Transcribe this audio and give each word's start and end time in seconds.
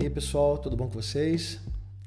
E 0.00 0.04
aí 0.04 0.10
pessoal, 0.10 0.56
tudo 0.56 0.78
bom 0.78 0.86
com 0.86 0.94
vocês? 0.94 1.60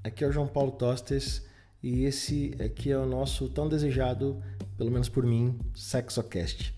Aqui 0.04 0.24
é 0.24 0.28
o 0.28 0.32
João 0.32 0.48
Paulo 0.48 0.72
Tostes 0.72 1.44
e 1.82 2.06
esse 2.06 2.56
aqui 2.60 2.90
é 2.90 2.98
o 2.98 3.06
nosso 3.06 3.48
tão 3.48 3.70
desejado, 3.70 4.42
pelo 4.76 4.90
menos 4.90 5.08
por 5.08 5.24
mim, 5.24 5.60
SexoCast. 5.76 6.74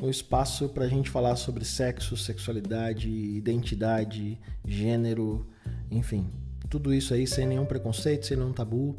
Um 0.00 0.08
espaço 0.08 0.70
para 0.70 0.86
a 0.86 0.88
gente 0.88 1.10
falar 1.10 1.36
sobre 1.36 1.66
sexo, 1.66 2.16
sexualidade, 2.16 3.10
identidade, 3.10 4.40
gênero, 4.66 5.46
enfim, 5.90 6.30
tudo 6.70 6.94
isso 6.94 7.12
aí 7.12 7.26
sem 7.26 7.46
nenhum 7.46 7.66
preconceito, 7.66 8.24
sem 8.24 8.38
nenhum 8.38 8.54
tabu. 8.54 8.96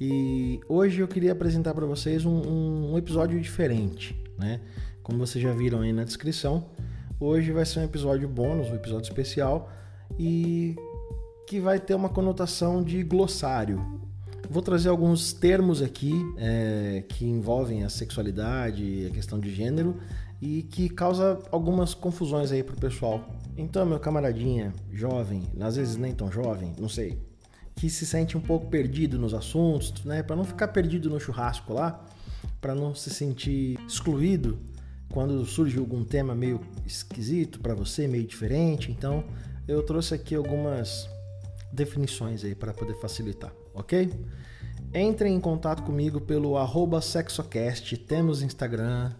E 0.00 0.60
hoje 0.68 1.00
eu 1.00 1.08
queria 1.08 1.32
apresentar 1.32 1.74
para 1.74 1.86
vocês 1.86 2.24
um, 2.24 2.92
um 2.92 2.96
episódio 2.96 3.40
diferente, 3.40 4.14
né? 4.38 4.60
Como 5.02 5.18
vocês 5.18 5.42
já 5.42 5.52
viram 5.52 5.80
aí 5.80 5.92
na 5.92 6.04
descrição, 6.04 6.68
hoje 7.18 7.50
vai 7.50 7.66
ser 7.66 7.80
um 7.80 7.84
episódio 7.84 8.28
bônus, 8.28 8.68
um 8.68 8.76
episódio 8.76 9.08
especial 9.08 9.72
e 10.16 10.76
que 11.50 11.58
vai 11.58 11.80
ter 11.80 11.94
uma 11.94 12.08
conotação 12.08 12.80
de 12.80 13.02
glossário. 13.02 13.84
Vou 14.48 14.62
trazer 14.62 14.88
alguns 14.88 15.32
termos 15.32 15.82
aqui 15.82 16.12
é, 16.38 17.02
que 17.08 17.26
envolvem 17.26 17.82
a 17.82 17.88
sexualidade, 17.88 19.08
a 19.08 19.10
questão 19.10 19.36
de 19.36 19.52
gênero 19.52 19.96
e 20.40 20.62
que 20.62 20.88
causa 20.88 21.40
algumas 21.50 21.92
confusões 21.92 22.52
aí 22.52 22.62
pro 22.62 22.76
pessoal. 22.76 23.28
Então, 23.56 23.84
meu 23.84 23.98
camaradinha 23.98 24.72
jovem, 24.92 25.42
às 25.60 25.74
vezes 25.74 25.96
nem 25.96 26.14
tão 26.14 26.30
jovem, 26.30 26.72
não 26.78 26.88
sei, 26.88 27.18
que 27.74 27.90
se 27.90 28.06
sente 28.06 28.38
um 28.38 28.40
pouco 28.40 28.68
perdido 28.68 29.18
nos 29.18 29.34
assuntos, 29.34 30.04
né, 30.04 30.22
para 30.22 30.36
não 30.36 30.44
ficar 30.44 30.68
perdido 30.68 31.10
no 31.10 31.18
churrasco 31.18 31.72
lá, 31.72 32.06
para 32.60 32.76
não 32.76 32.94
se 32.94 33.10
sentir 33.10 33.76
excluído 33.88 34.56
quando 35.12 35.44
surge 35.44 35.76
algum 35.80 36.04
tema 36.04 36.32
meio 36.32 36.60
esquisito 36.86 37.58
para 37.58 37.74
você, 37.74 38.06
meio 38.06 38.24
diferente. 38.24 38.92
Então, 38.92 39.24
eu 39.66 39.82
trouxe 39.82 40.14
aqui 40.14 40.36
algumas 40.36 41.08
definições 41.72 42.44
aí 42.44 42.54
para 42.54 42.72
poder 42.72 42.94
facilitar, 42.94 43.52
ok? 43.74 44.10
Entrem 44.94 45.34
em 45.34 45.40
contato 45.40 45.82
comigo 45.82 46.20
pelo 46.20 46.54
sexocast, 47.00 47.96
temos 47.98 48.42
Instagram 48.42 49.12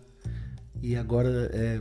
e 0.83 0.97
agora 0.97 1.51
é, 1.53 1.81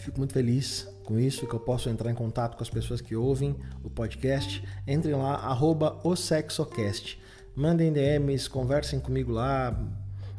fico 0.00 0.18
muito 0.18 0.34
feliz 0.34 0.88
com 1.04 1.18
isso, 1.18 1.46
que 1.46 1.54
eu 1.54 1.60
posso 1.60 1.88
entrar 1.88 2.10
em 2.10 2.14
contato 2.14 2.56
com 2.56 2.62
as 2.62 2.70
pessoas 2.70 3.00
que 3.00 3.14
ouvem 3.14 3.54
o 3.82 3.90
podcast. 3.90 4.62
Entrem 4.86 5.14
lá, 5.14 5.34
arroba 5.34 5.98
o 6.02 6.16
sexocast. 6.16 7.20
Mandem 7.54 7.92
DMs, 7.92 8.48
conversem 8.48 8.98
comigo 8.98 9.32
lá, 9.32 9.78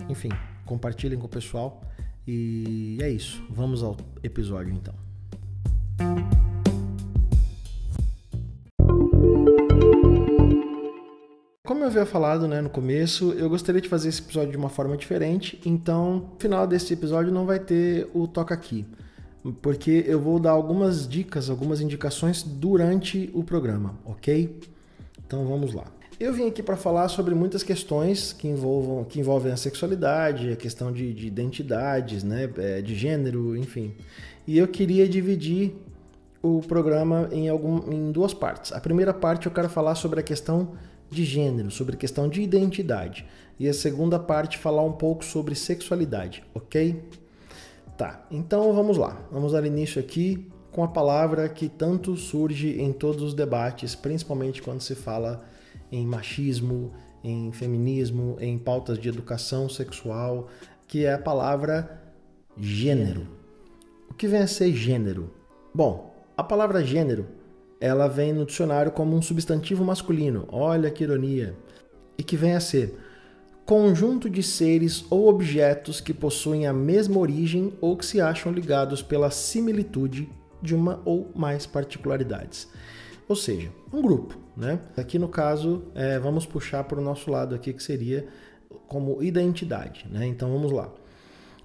enfim, 0.10 0.30
compartilhem 0.66 1.18
com 1.18 1.26
o 1.28 1.30
pessoal. 1.30 1.82
E 2.28 2.98
é 3.02 3.10
isso. 3.10 3.44
Vamos 3.50 3.84
ao 3.84 3.96
episódio 4.24 4.74
então. 4.74 4.96
Eu 11.86 11.90
havia 11.90 12.06
falado 12.06 12.48
né, 12.48 12.62
no 12.62 12.70
começo, 12.70 13.32
eu 13.34 13.48
gostaria 13.48 13.80
de 13.80 13.88
fazer 13.88 14.10
esse 14.10 14.20
episódio 14.20 14.50
de 14.50 14.58
uma 14.58 14.70
forma 14.70 14.98
diferente, 14.98 15.62
então 15.64 16.16
no 16.16 16.40
final 16.40 16.66
desse 16.66 16.92
episódio 16.94 17.32
não 17.32 17.46
vai 17.46 17.60
ter 17.60 18.10
o 18.12 18.28
Toca 18.28 18.56
Aqui, 18.56 18.86
porque 19.62 20.04
eu 20.08 20.20
vou 20.20 20.40
dar 20.40 20.52
algumas 20.52 21.08
dicas, 21.08 21.48
algumas 21.48 21.82
indicações 21.82 22.42
durante 22.42 23.30
o 23.36 23.44
programa, 23.44 23.96
ok? 24.04 24.60
Então 25.26 25.46
vamos 25.46 25.74
lá. 25.76 25.86
Eu 26.20 26.34
vim 26.34 26.48
aqui 26.48 26.64
para 26.64 26.76
falar 26.76 27.08
sobre 27.08 27.36
muitas 27.36 27.62
questões 27.62 28.34
que, 28.34 28.48
envolvam, 28.48 29.04
que 29.04 29.20
envolvem 29.20 29.52
a 29.52 29.58
sexualidade, 29.58 30.52
a 30.52 30.56
questão 30.56 30.92
de, 30.92 31.14
de 31.14 31.28
identidades, 31.28 32.24
né, 32.24 32.50
é, 32.58 32.82
de 32.82 32.96
gênero, 32.96 33.56
enfim. 33.56 33.94
E 34.48 34.58
eu 34.58 34.68
queria 34.68 35.08
dividir 35.08 35.76
o 36.42 36.62
programa 36.62 37.30
em, 37.32 37.48
algum, 37.48 37.92
em 37.92 38.12
duas 38.12 38.34
partes. 38.34 38.72
A 38.72 38.80
primeira 38.80 39.14
parte 39.14 39.46
eu 39.46 39.52
quero 39.52 39.70
falar 39.70 39.94
sobre 39.94 40.20
a 40.20 40.24
questão 40.24 40.74
de 41.10 41.24
gênero, 41.24 41.72
sobre 41.72 41.98
questão 41.98 42.28
de 42.28 42.42
identidade. 42.42 43.26
E 43.60 43.68
a 43.68 43.74
segunda 43.74 44.20
parte 44.20 44.58
falar 44.58 44.84
um 44.84 44.92
pouco 44.92 45.24
sobre 45.24 45.56
sexualidade, 45.56 46.44
ok? 46.54 47.04
Tá, 47.98 48.26
então 48.30 48.74
vamos 48.74 48.98
lá. 48.98 49.26
Vamos 49.32 49.54
dar 49.54 49.66
início 49.66 50.00
aqui 50.00 50.50
com 50.72 50.84
a 50.84 50.88
palavra 50.90 51.48
que 51.48 51.70
tanto 51.70 52.18
surge 52.18 52.82
em 52.82 52.92
todos 52.92 53.24
os 53.24 53.34
debates, 53.34 53.96
principalmente 53.96 54.62
quando 54.62 54.82
se 54.82 54.94
fala 54.94 55.46
em 55.90 56.06
machismo, 56.06 56.92
em 57.24 57.52
feminismo, 57.54 58.36
em 58.42 58.58
pautas 58.58 59.00
de 59.00 59.08
educação 59.08 59.70
sexual, 59.70 60.50
que 60.88 61.06
é 61.06 61.14
a 61.14 61.18
palavra 61.18 62.02
gênero. 62.58 63.28
O 64.10 64.14
que 64.14 64.28
vem 64.28 64.42
a 64.42 64.48
ser 64.48 64.74
gênero? 64.74 65.32
Bom, 65.74 66.14
a 66.36 66.44
palavra 66.44 66.84
gênero 66.84 67.26
ela 67.86 68.08
vem 68.08 68.34
no 68.34 68.46
dicionário 68.46 68.92
como 68.92 69.16
um 69.16 69.22
substantivo 69.22 69.84
masculino, 69.84 70.48
olha 70.52 70.90
que 70.90 71.04
ironia, 71.04 71.56
e 72.18 72.24
que 72.24 72.36
vem 72.36 72.54
a 72.54 72.60
ser 72.60 72.98
conjunto 73.66 74.30
de 74.30 74.42
seres 74.42 75.06
ou 75.10 75.28
objetos 75.28 76.02
que 76.02 76.14
possuem 76.14 76.68
a 76.68 76.74
mesma 76.74 77.20
origem 77.20 77.74
ou 77.80 77.96
que 77.96 78.06
se 78.06 78.20
acham 78.20 78.52
ligados 78.52 79.02
pela 79.02 79.30
similitude 79.30 80.30
de 80.62 80.74
uma 80.74 81.02
ou 81.06 81.32
mais 81.36 81.66
particularidades. 81.66 82.68
Ou 83.28 83.36
seja, 83.36 83.70
um 83.92 84.02
grupo, 84.02 84.38
né? 84.56 84.80
Aqui 84.98 85.18
no 85.18 85.28
caso, 85.28 85.84
é, 85.96 86.20
vamos 86.20 86.46
puxar 86.46 86.84
para 86.84 87.00
o 87.00 87.04
nosso 87.04 87.30
lado 87.30 87.56
aqui 87.56 87.74
que 87.74 87.82
seria 87.82 88.28
como 88.88 89.22
identidade, 89.22 90.08
né? 90.12 90.26
Então 90.26 90.52
vamos 90.52 90.72
lá. 90.72 90.92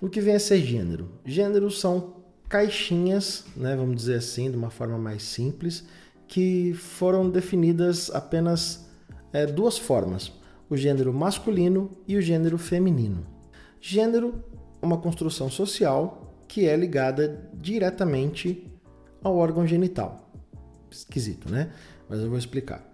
O 0.01 0.09
que 0.09 0.21
vem 0.21 0.35
a 0.35 0.41
ser 0.41 0.61
gênero? 0.61 1.11
Gêneros 1.25 1.79
são 1.81 2.21
caixinhas, 2.51 3.45
né, 3.57 3.77
vamos 3.77 3.95
dizer 3.95 4.17
assim, 4.17 4.51
de 4.51 4.57
uma 4.57 4.71
forma 4.71 4.99
mais 4.99 5.23
simples, 5.23 5.85
que 6.31 6.73
foram 6.75 7.29
definidas 7.29 8.09
apenas 8.15 8.89
é, 9.33 9.45
duas 9.47 9.77
formas: 9.77 10.33
o 10.71 10.77
gênero 10.77 11.13
masculino 11.13 11.91
e 12.07 12.17
o 12.17 12.23
gênero 12.23 12.57
feminino. 12.57 13.27
Gênero, 13.81 14.45
uma 14.81 14.97
construção 14.97 15.51
social 15.51 16.33
que 16.47 16.69
é 16.69 16.77
ligada 16.77 17.51
diretamente 17.53 18.65
ao 19.23 19.37
órgão 19.37 19.67
genital. 19.67 20.31
Esquisito, 20.89 21.51
né? 21.51 21.73
Mas 22.09 22.21
eu 22.21 22.29
vou 22.29 22.39
explicar. 22.39 22.85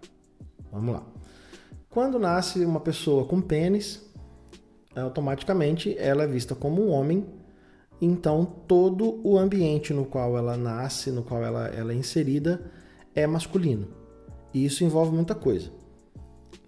Vamos 0.72 0.94
lá. 0.94 1.06
Quando 1.90 2.18
nasce 2.18 2.64
uma 2.64 2.80
pessoa 2.80 3.26
com 3.26 3.40
pênis, 3.40 4.02
automaticamente 4.94 5.94
ela 5.98 6.24
é 6.24 6.26
vista 6.26 6.54
como 6.54 6.82
um 6.82 6.90
homem 6.90 7.26
então 8.00 8.44
todo 8.66 9.20
o 9.26 9.38
ambiente 9.38 9.92
no 9.92 10.04
qual 10.04 10.36
ela 10.36 10.56
nasce, 10.56 11.10
no 11.10 11.22
qual 11.22 11.42
ela, 11.42 11.68
ela 11.68 11.92
é 11.92 11.96
inserida, 11.96 12.60
é 13.16 13.26
masculino. 13.26 13.88
E 14.54 14.64
isso 14.64 14.84
envolve 14.84 15.12
muita 15.12 15.34
coisa. 15.34 15.70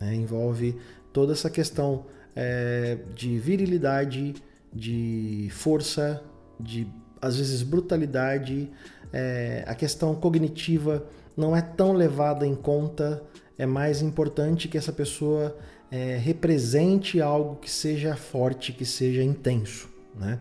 Né? 0.00 0.14
Envolve 0.14 0.76
toda 1.12 1.32
essa 1.32 1.50
questão 1.50 2.06
é, 2.34 2.98
de 3.14 3.38
virilidade, 3.38 4.34
de 4.72 5.48
força, 5.52 6.22
de 6.58 6.88
às 7.20 7.36
vezes 7.36 7.62
brutalidade. 7.62 8.70
É, 9.12 9.64
a 9.66 9.74
questão 9.74 10.14
cognitiva 10.14 11.06
não 11.36 11.54
é 11.54 11.60
tão 11.60 11.92
levada 11.92 12.46
em 12.46 12.54
conta. 12.54 13.22
É 13.56 13.66
mais 13.66 14.02
importante 14.02 14.68
que 14.68 14.78
essa 14.78 14.92
pessoa 14.92 15.56
é, 15.90 16.16
represente 16.16 17.20
algo 17.20 17.56
que 17.56 17.70
seja 17.70 18.16
forte, 18.16 18.72
que 18.72 18.84
seja 18.84 19.22
intenso, 19.22 19.88
né? 20.14 20.38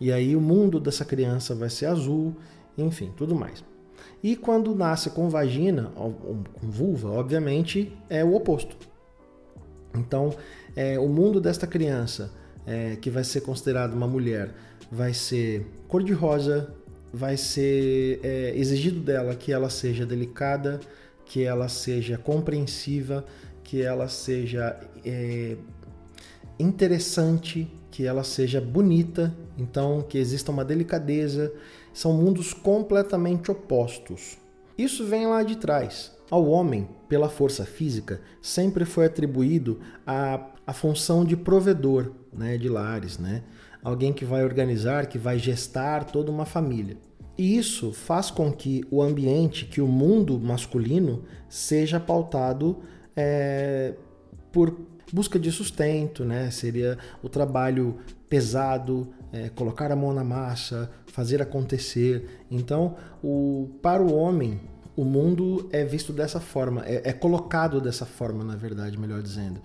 E 0.00 0.12
aí 0.12 0.36
o 0.36 0.40
mundo 0.40 0.78
dessa 0.78 1.04
criança 1.04 1.54
vai 1.54 1.70
ser 1.70 1.86
azul, 1.86 2.36
enfim, 2.76 3.12
tudo 3.16 3.34
mais. 3.34 3.64
E 4.24 4.34
quando 4.34 4.74
nasce 4.74 5.10
com 5.10 5.28
vagina, 5.28 5.92
com 5.94 6.42
vulva, 6.62 7.10
obviamente 7.10 7.92
é 8.08 8.24
o 8.24 8.34
oposto. 8.34 8.74
Então, 9.94 10.34
é, 10.74 10.98
o 10.98 11.06
mundo 11.06 11.42
desta 11.42 11.66
criança, 11.66 12.32
é, 12.66 12.96
que 12.96 13.10
vai 13.10 13.22
ser 13.22 13.42
considerada 13.42 13.94
uma 13.94 14.08
mulher, 14.08 14.54
vai 14.90 15.12
ser 15.12 15.66
cor-de-rosa, 15.86 16.72
vai 17.12 17.36
ser 17.36 18.18
é, 18.22 18.56
exigido 18.56 18.98
dela 18.98 19.34
que 19.34 19.52
ela 19.52 19.68
seja 19.68 20.06
delicada, 20.06 20.80
que 21.26 21.42
ela 21.44 21.68
seja 21.68 22.16
compreensiva, 22.16 23.26
que 23.62 23.82
ela 23.82 24.08
seja 24.08 24.80
é, 25.04 25.54
interessante, 26.58 27.70
que 27.90 28.06
ela 28.06 28.24
seja 28.24 28.58
bonita, 28.58 29.34
então 29.58 30.00
que 30.00 30.16
exista 30.16 30.50
uma 30.50 30.64
delicadeza. 30.64 31.52
São 31.94 32.12
mundos 32.12 32.52
completamente 32.52 33.50
opostos. 33.50 34.36
Isso 34.76 35.06
vem 35.06 35.26
lá 35.26 35.42
de 35.42 35.56
trás. 35.56 36.12
Ao 36.30 36.44
homem, 36.46 36.86
pela 37.08 37.30
força 37.30 37.64
física, 37.64 38.20
sempre 38.42 38.84
foi 38.84 39.06
atribuído 39.06 39.80
a, 40.06 40.50
a 40.66 40.74
função 40.74 41.24
de 41.24 41.36
provedor 41.36 42.12
né, 42.30 42.58
de 42.58 42.68
lares, 42.68 43.18
né? 43.18 43.42
alguém 43.84 44.14
que 44.14 44.24
vai 44.24 44.42
organizar, 44.42 45.06
que 45.06 45.18
vai 45.18 45.38
gestar 45.38 46.04
toda 46.04 46.32
uma 46.32 46.46
família. 46.46 46.96
E 47.36 47.56
isso 47.56 47.92
faz 47.92 48.30
com 48.30 48.50
que 48.50 48.82
o 48.90 49.02
ambiente, 49.02 49.66
que 49.66 49.80
o 49.80 49.86
mundo 49.86 50.40
masculino, 50.40 51.24
seja 51.48 52.00
pautado 52.00 52.78
é, 53.14 53.94
por 54.50 54.74
busca 55.12 55.38
de 55.38 55.52
sustento, 55.52 56.24
né? 56.24 56.50
Seria 56.50 56.96
o 57.22 57.28
trabalho 57.28 57.98
pesado, 58.28 59.12
é, 59.34 59.48
colocar 59.48 59.90
a 59.90 59.96
mão 59.96 60.12
na 60.12 60.22
massa, 60.22 60.90
fazer 61.06 61.42
acontecer. 61.42 62.46
Então, 62.50 62.96
o, 63.22 63.68
para 63.82 64.02
o 64.02 64.14
homem, 64.14 64.60
O 64.96 65.04
mundo 65.04 65.68
é 65.72 65.84
visto 65.84 66.12
dessa 66.12 66.38
forma, 66.38 66.84
é, 66.86 67.10
é 67.10 67.12
colocado 67.12 67.80
dessa 67.80 68.06
forma, 68.06 68.44
na 68.44 68.54
verdade, 68.54 68.98
melhor 68.98 69.20
dizendo. 69.22 69.60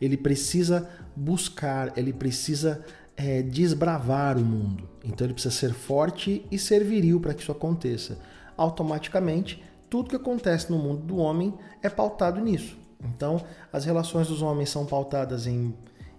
Ele 0.00 0.16
precisa 0.16 0.88
buscar, 1.14 1.96
ele 1.96 2.12
precisa 2.12 2.84
é, 3.16 3.40
desbravar 3.42 4.36
o 4.36 4.44
mundo. 4.44 4.88
Então 5.04 5.26
ele 5.26 5.34
precisa 5.34 5.54
ser 5.54 5.72
forte 5.72 6.44
e 6.50 6.58
ser 6.58 6.82
viril 6.82 7.20
para 7.20 7.32
que 7.32 7.42
isso 7.42 7.52
aconteça. 7.52 8.18
Automaticamente, 8.56 9.62
tudo 9.88 10.10
que 10.10 10.16
acontece 10.16 10.70
no 10.70 10.78
mundo 10.78 11.02
do 11.02 11.16
homem 11.18 11.54
é 11.80 11.88
pautado 11.88 12.40
nisso. 12.40 12.76
Então, 13.04 13.44
as 13.72 13.84
relações 13.84 14.26
dos 14.26 14.42
homens 14.42 14.70
são 14.70 14.86
pautadas 14.86 15.46
em, 15.46 15.72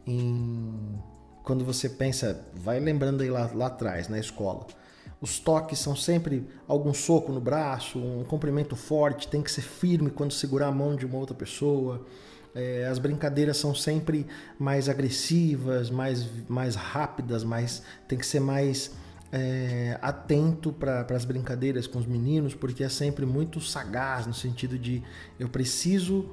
em 0.08 0.74
quando 1.46 1.64
você 1.64 1.88
pensa, 1.88 2.44
vai 2.56 2.80
lembrando 2.80 3.22
aí 3.22 3.30
lá, 3.30 3.50
lá 3.54 3.68
atrás, 3.68 4.10
na 4.10 4.20
escola. 4.20 4.66
Os 5.22 5.40
toques 5.40 5.80
são 5.80 5.96
sempre 5.96 6.46
algum 6.68 6.94
soco 6.94 7.32
no 7.32 7.40
braço, 7.40 8.00
um 8.00 8.24
cumprimento 8.24 8.76
forte, 8.76 9.28
tem 9.28 9.42
que 9.42 9.52
ser 9.52 9.62
firme 9.62 10.10
quando 10.10 10.34
segurar 10.34 10.68
a 10.68 10.72
mão 10.72 10.96
de 10.96 11.06
uma 11.06 11.18
outra 11.18 11.36
pessoa. 11.36 12.06
É, 12.54 12.88
as 12.88 13.00
brincadeiras 13.00 13.58
são 13.58 13.76
sempre 13.76 14.26
mais 14.58 14.90
agressivas, 14.90 15.90
mais, 15.90 16.28
mais 16.50 16.76
rápidas, 16.76 17.44
mais, 17.44 17.84
tem 18.08 18.18
que 18.18 18.26
ser 18.26 18.40
mais 18.40 18.92
é, 19.32 20.00
atento 20.02 20.74
para 20.74 21.06
as 21.12 21.26
brincadeiras 21.26 21.86
com 21.86 22.00
os 22.00 22.06
meninos, 22.06 22.56
porque 22.56 22.84
é 22.84 22.90
sempre 22.90 23.26
muito 23.26 23.62
sagaz 23.62 24.26
no 24.26 24.34
sentido 24.34 24.80
de 24.80 25.04
eu 25.40 25.48
preciso 25.48 26.30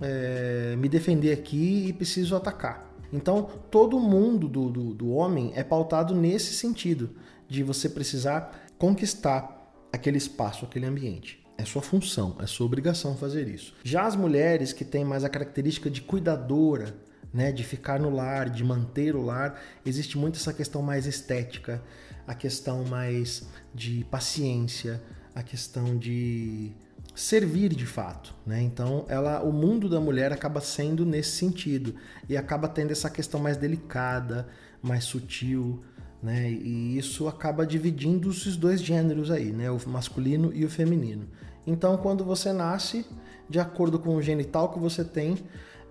é, 0.00 0.76
me 0.78 0.88
defender 0.88 1.32
aqui 1.32 1.86
e 1.88 1.92
preciso 1.92 2.36
atacar. 2.36 2.91
Então, 3.12 3.48
todo 3.70 4.00
mundo 4.00 4.48
do, 4.48 4.70
do, 4.70 4.94
do 4.94 5.10
homem 5.10 5.52
é 5.54 5.62
pautado 5.62 6.14
nesse 6.14 6.54
sentido, 6.54 7.10
de 7.48 7.62
você 7.62 7.88
precisar 7.88 8.66
conquistar 8.78 9.72
aquele 9.92 10.16
espaço, 10.16 10.64
aquele 10.64 10.86
ambiente. 10.86 11.44
É 11.58 11.64
sua 11.64 11.82
função, 11.82 12.36
é 12.40 12.46
sua 12.46 12.66
obrigação 12.66 13.14
fazer 13.16 13.46
isso. 13.46 13.74
Já 13.84 14.06
as 14.06 14.16
mulheres 14.16 14.72
que 14.72 14.84
têm 14.84 15.04
mais 15.04 15.22
a 15.22 15.28
característica 15.28 15.90
de 15.90 16.00
cuidadora, 16.00 16.96
né, 17.32 17.52
de 17.52 17.62
ficar 17.62 18.00
no 18.00 18.10
lar, 18.10 18.48
de 18.48 18.64
manter 18.64 19.14
o 19.14 19.22
lar, 19.22 19.60
existe 19.84 20.16
muito 20.18 20.36
essa 20.36 20.52
questão 20.52 20.82
mais 20.82 21.06
estética, 21.06 21.82
a 22.26 22.34
questão 22.34 22.84
mais 22.84 23.46
de 23.74 24.04
paciência, 24.10 25.02
a 25.34 25.42
questão 25.42 25.96
de 25.96 26.72
servir 27.14 27.74
de 27.74 27.86
fato, 27.86 28.34
né? 28.46 28.62
Então, 28.62 29.04
ela, 29.08 29.42
o 29.42 29.52
mundo 29.52 29.88
da 29.88 30.00
mulher 30.00 30.32
acaba 30.32 30.60
sendo 30.60 31.04
nesse 31.04 31.36
sentido 31.36 31.94
e 32.28 32.36
acaba 32.36 32.68
tendo 32.68 32.90
essa 32.90 33.10
questão 33.10 33.40
mais 33.40 33.56
delicada, 33.56 34.48
mais 34.82 35.04
sutil, 35.04 35.82
né? 36.22 36.50
E 36.50 36.96
isso 36.96 37.28
acaba 37.28 37.66
dividindo 37.66 38.28
os 38.28 38.56
dois 38.56 38.80
gêneros 38.80 39.30
aí, 39.30 39.52
né? 39.52 39.70
O 39.70 39.78
masculino 39.88 40.52
e 40.54 40.64
o 40.64 40.70
feminino. 40.70 41.28
Então, 41.66 41.96
quando 41.96 42.24
você 42.24 42.52
nasce, 42.52 43.06
de 43.48 43.60
acordo 43.60 43.98
com 43.98 44.16
o 44.16 44.22
genital 44.22 44.72
que 44.72 44.78
você 44.78 45.04
tem, 45.04 45.36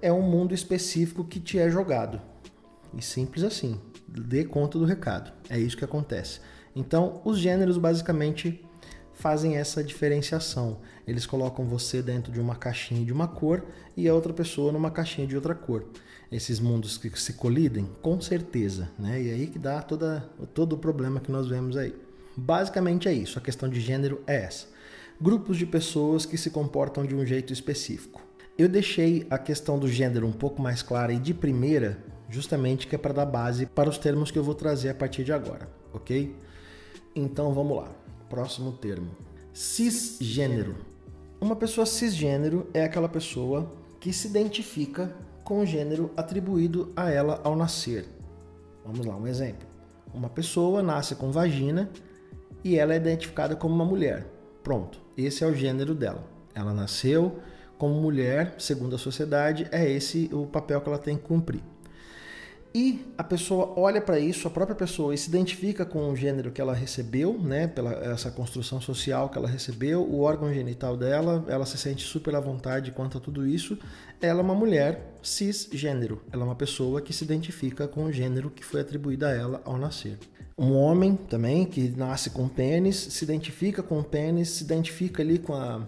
é 0.02 0.12
um 0.12 0.22
mundo 0.22 0.54
específico 0.54 1.24
que 1.24 1.40
te 1.40 1.60
é 1.60 1.70
jogado. 1.70 2.20
E 2.98 3.02
simples 3.02 3.44
assim. 3.44 3.80
Dê 4.08 4.44
conta 4.44 4.78
do 4.78 4.84
recado. 4.84 5.32
É 5.50 5.58
isso 5.58 5.78
que 5.78 5.86
acontece. 5.86 6.42
Então, 6.76 7.22
os 7.24 7.38
gêneros 7.38 7.78
basicamente 7.78 8.66
fazem 9.14 9.56
essa 9.56 9.84
diferenciação. 9.84 10.80
Eles 11.08 11.26
colocam 11.26 11.66
você 11.66 12.02
dentro 12.02 12.32
de 12.32 12.40
uma 12.40 12.56
caixinha 12.56 13.06
de 13.06 13.12
uma 13.12 13.28
cor 13.28 13.66
e 13.96 14.08
a 14.08 14.14
outra 14.14 14.34
pessoa 14.34 14.72
numa 14.72 14.92
caixinha 14.92 15.28
de 15.28 15.36
outra 15.36 15.56
cor. 15.56 15.86
Esses 16.32 16.60
mundos 16.60 16.98
que 16.98 17.10
se 17.20 17.34
colidem, 17.34 17.90
com 18.02 18.20
certeza, 18.22 18.90
né? 18.98 19.22
E 19.22 19.32
aí 19.32 19.48
que 19.48 19.60
dá 19.60 19.82
toda, 19.82 20.30
todo 20.54 20.74
o 20.74 20.78
problema 20.78 21.20
que 21.20 21.32
nós 21.32 21.48
vemos 21.48 21.76
aí. 21.76 21.94
Basicamente 22.36 23.08
é 23.08 23.14
isso, 23.14 23.38
a 23.38 23.42
questão 23.42 23.68
de 23.68 23.82
gênero 23.82 24.22
é 24.26 24.44
essa. 24.44 24.68
Grupos 25.20 25.58
de 25.58 25.66
pessoas 25.66 26.26
que 26.26 26.38
se 26.38 26.50
comportam 26.50 27.06
de 27.06 27.14
um 27.14 27.26
jeito 27.26 27.52
específico. 27.52 28.22
Eu 28.58 28.70
deixei 28.70 29.26
a 29.30 29.38
questão 29.38 29.78
do 29.78 29.88
gênero 29.88 30.28
um 30.28 30.32
pouco 30.32 30.62
mais 30.62 30.82
clara 30.82 31.14
e 31.14 31.20
de 31.20 31.34
primeira, 31.34 31.98
justamente 32.30 32.88
que 32.88 32.96
é 32.96 32.98
para 32.98 33.14
dar 33.14 33.26
base 33.26 33.66
para 33.66 33.90
os 33.90 33.98
termos 33.98 34.32
que 34.32 34.40
eu 34.40 34.44
vou 34.44 34.56
trazer 34.56 34.90
a 34.90 34.96
partir 34.96 35.24
de 35.24 35.34
agora, 35.34 35.70
ok? 35.94 36.36
Então 37.16 37.54
vamos 37.54 37.78
lá. 37.78 37.92
Próximo 38.30 38.72
termo: 38.72 39.12
cisgênero. 39.54 40.91
Uma 41.42 41.56
pessoa 41.56 41.88
cisgênero 41.88 42.70
é 42.72 42.84
aquela 42.84 43.10
pessoa 43.10 43.68
que 44.00 44.14
se 44.14 44.28
identifica 44.28 45.12
com 45.44 45.62
o 45.62 45.66
gênero 45.66 46.12
atribuído 46.16 46.94
a 46.96 47.10
ela 47.10 47.42
ao 47.44 47.56
nascer. 47.56 48.06
Vamos 48.86 49.04
lá, 49.04 49.16
um 49.16 49.26
exemplo. 49.26 49.68
Uma 50.14 50.30
pessoa 50.30 50.84
nasce 50.84 51.16
com 51.16 51.32
vagina 51.32 51.90
e 52.64 52.78
ela 52.78 52.94
é 52.94 52.98
identificada 52.98 53.56
como 53.56 53.74
uma 53.74 53.84
mulher. 53.84 54.28
Pronto, 54.62 55.02
esse 55.18 55.44
é 55.44 55.48
o 55.48 55.56
gênero 55.56 55.96
dela. 55.96 56.24
Ela 56.54 56.76
nasceu 56.76 57.40
como 57.76 58.00
mulher, 58.00 58.54
segundo 58.60 58.96
a 58.96 59.00
sociedade, 59.00 59.68
é 59.72 59.90
esse 59.90 60.30
o 60.32 60.46
papel 60.46 60.80
que 60.80 60.90
ela 60.90 61.00
tem 61.00 61.18
que 61.18 61.24
cumprir 61.24 61.64
e 62.74 63.06
a 63.18 63.24
pessoa 63.24 63.74
olha 63.76 64.00
para 64.00 64.18
isso, 64.18 64.48
a 64.48 64.52
própria 64.52 64.76
pessoa, 64.76 65.14
e 65.14 65.18
se 65.18 65.28
identifica 65.28 65.86
com 65.86 66.10
o 66.10 66.16
gênero 66.16 66.52
que 66.52 66.62
ela 66.62 66.74
recebeu, 66.74 67.38
né, 67.38 67.68
pela 67.68 67.92
essa 67.92 68.32
construção 68.32 68.80
social 68.80 69.28
que 69.30 69.38
ela 69.38 69.48
recebeu, 69.48 70.02
o 70.02 70.22
órgão 70.22 70.54
genital 70.54 70.96
dela, 70.96 71.44
ela 71.50 71.66
se 71.66 71.78
sente 71.78 72.04
super 72.04 72.34
à 72.34 72.40
vontade 72.40 72.92
quanto 72.92 73.18
a 73.18 73.22
tudo 73.22 73.46
isso. 73.46 73.78
Ela 74.22 74.40
é 74.40 74.44
uma 74.44 74.56
mulher 74.56 75.18
cisgênero, 75.22 76.22
ela 76.32 76.44
é 76.44 76.46
uma 76.46 76.56
pessoa 76.56 77.02
que 77.02 77.12
se 77.12 77.26
identifica 77.26 77.90
com 77.90 78.06
o 78.06 78.12
gênero 78.12 78.50
que 78.50 78.64
foi 78.64 78.80
atribuído 78.80 79.26
a 79.26 79.32
ela 79.32 79.62
ao 79.66 79.78
nascer. 79.78 80.18
Um 80.58 80.74
homem 80.74 81.16
também 81.16 81.66
que 81.66 81.90
nasce 81.90 82.30
com 82.30 82.48
pênis, 82.48 82.96
se 82.96 83.26
identifica 83.26 83.84
com 83.84 84.00
o 84.00 84.04
pênis, 84.04 84.50
se 84.50 84.64
identifica 84.64 85.22
ali 85.22 85.40
com 85.40 85.54
a 85.54 85.86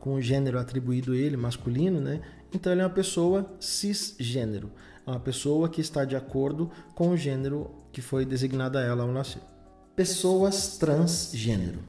com 0.00 0.14
o 0.14 0.20
gênero 0.20 0.58
atribuído 0.58 1.12
a 1.12 1.16
ele, 1.16 1.36
masculino, 1.36 2.00
né? 2.00 2.20
Então 2.52 2.72
ele 2.72 2.80
é 2.80 2.84
uma 2.84 2.90
pessoa 2.90 3.54
cisgênero 3.60 4.72
uma 5.06 5.20
pessoa 5.20 5.68
que 5.68 5.80
está 5.80 6.04
de 6.04 6.16
acordo 6.16 6.70
com 6.94 7.10
o 7.10 7.16
gênero 7.16 7.70
que 7.92 8.00
foi 8.00 8.24
designado 8.24 8.78
a 8.78 8.82
ela 8.82 9.02
ao 9.02 9.12
nascer. 9.12 9.42
Pessoas 9.94 10.78
transgênero. 10.78 11.80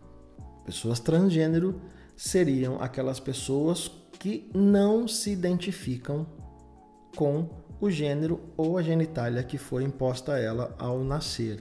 Pessoas 0.65 0.99
transgênero 0.99 1.79
seriam 2.15 2.81
aquelas 2.81 3.19
pessoas 3.19 3.91
que 4.19 4.49
não 4.53 5.07
se 5.07 5.31
identificam 5.31 6.25
com 7.15 7.49
o 7.79 7.89
gênero 7.89 8.39
ou 8.55 8.77
a 8.77 8.81
genitália 8.81 9.43
que 9.43 9.57
foi 9.57 9.83
imposta 9.83 10.33
a 10.33 10.39
ela 10.39 10.75
ao 10.79 11.03
nascer. 11.03 11.59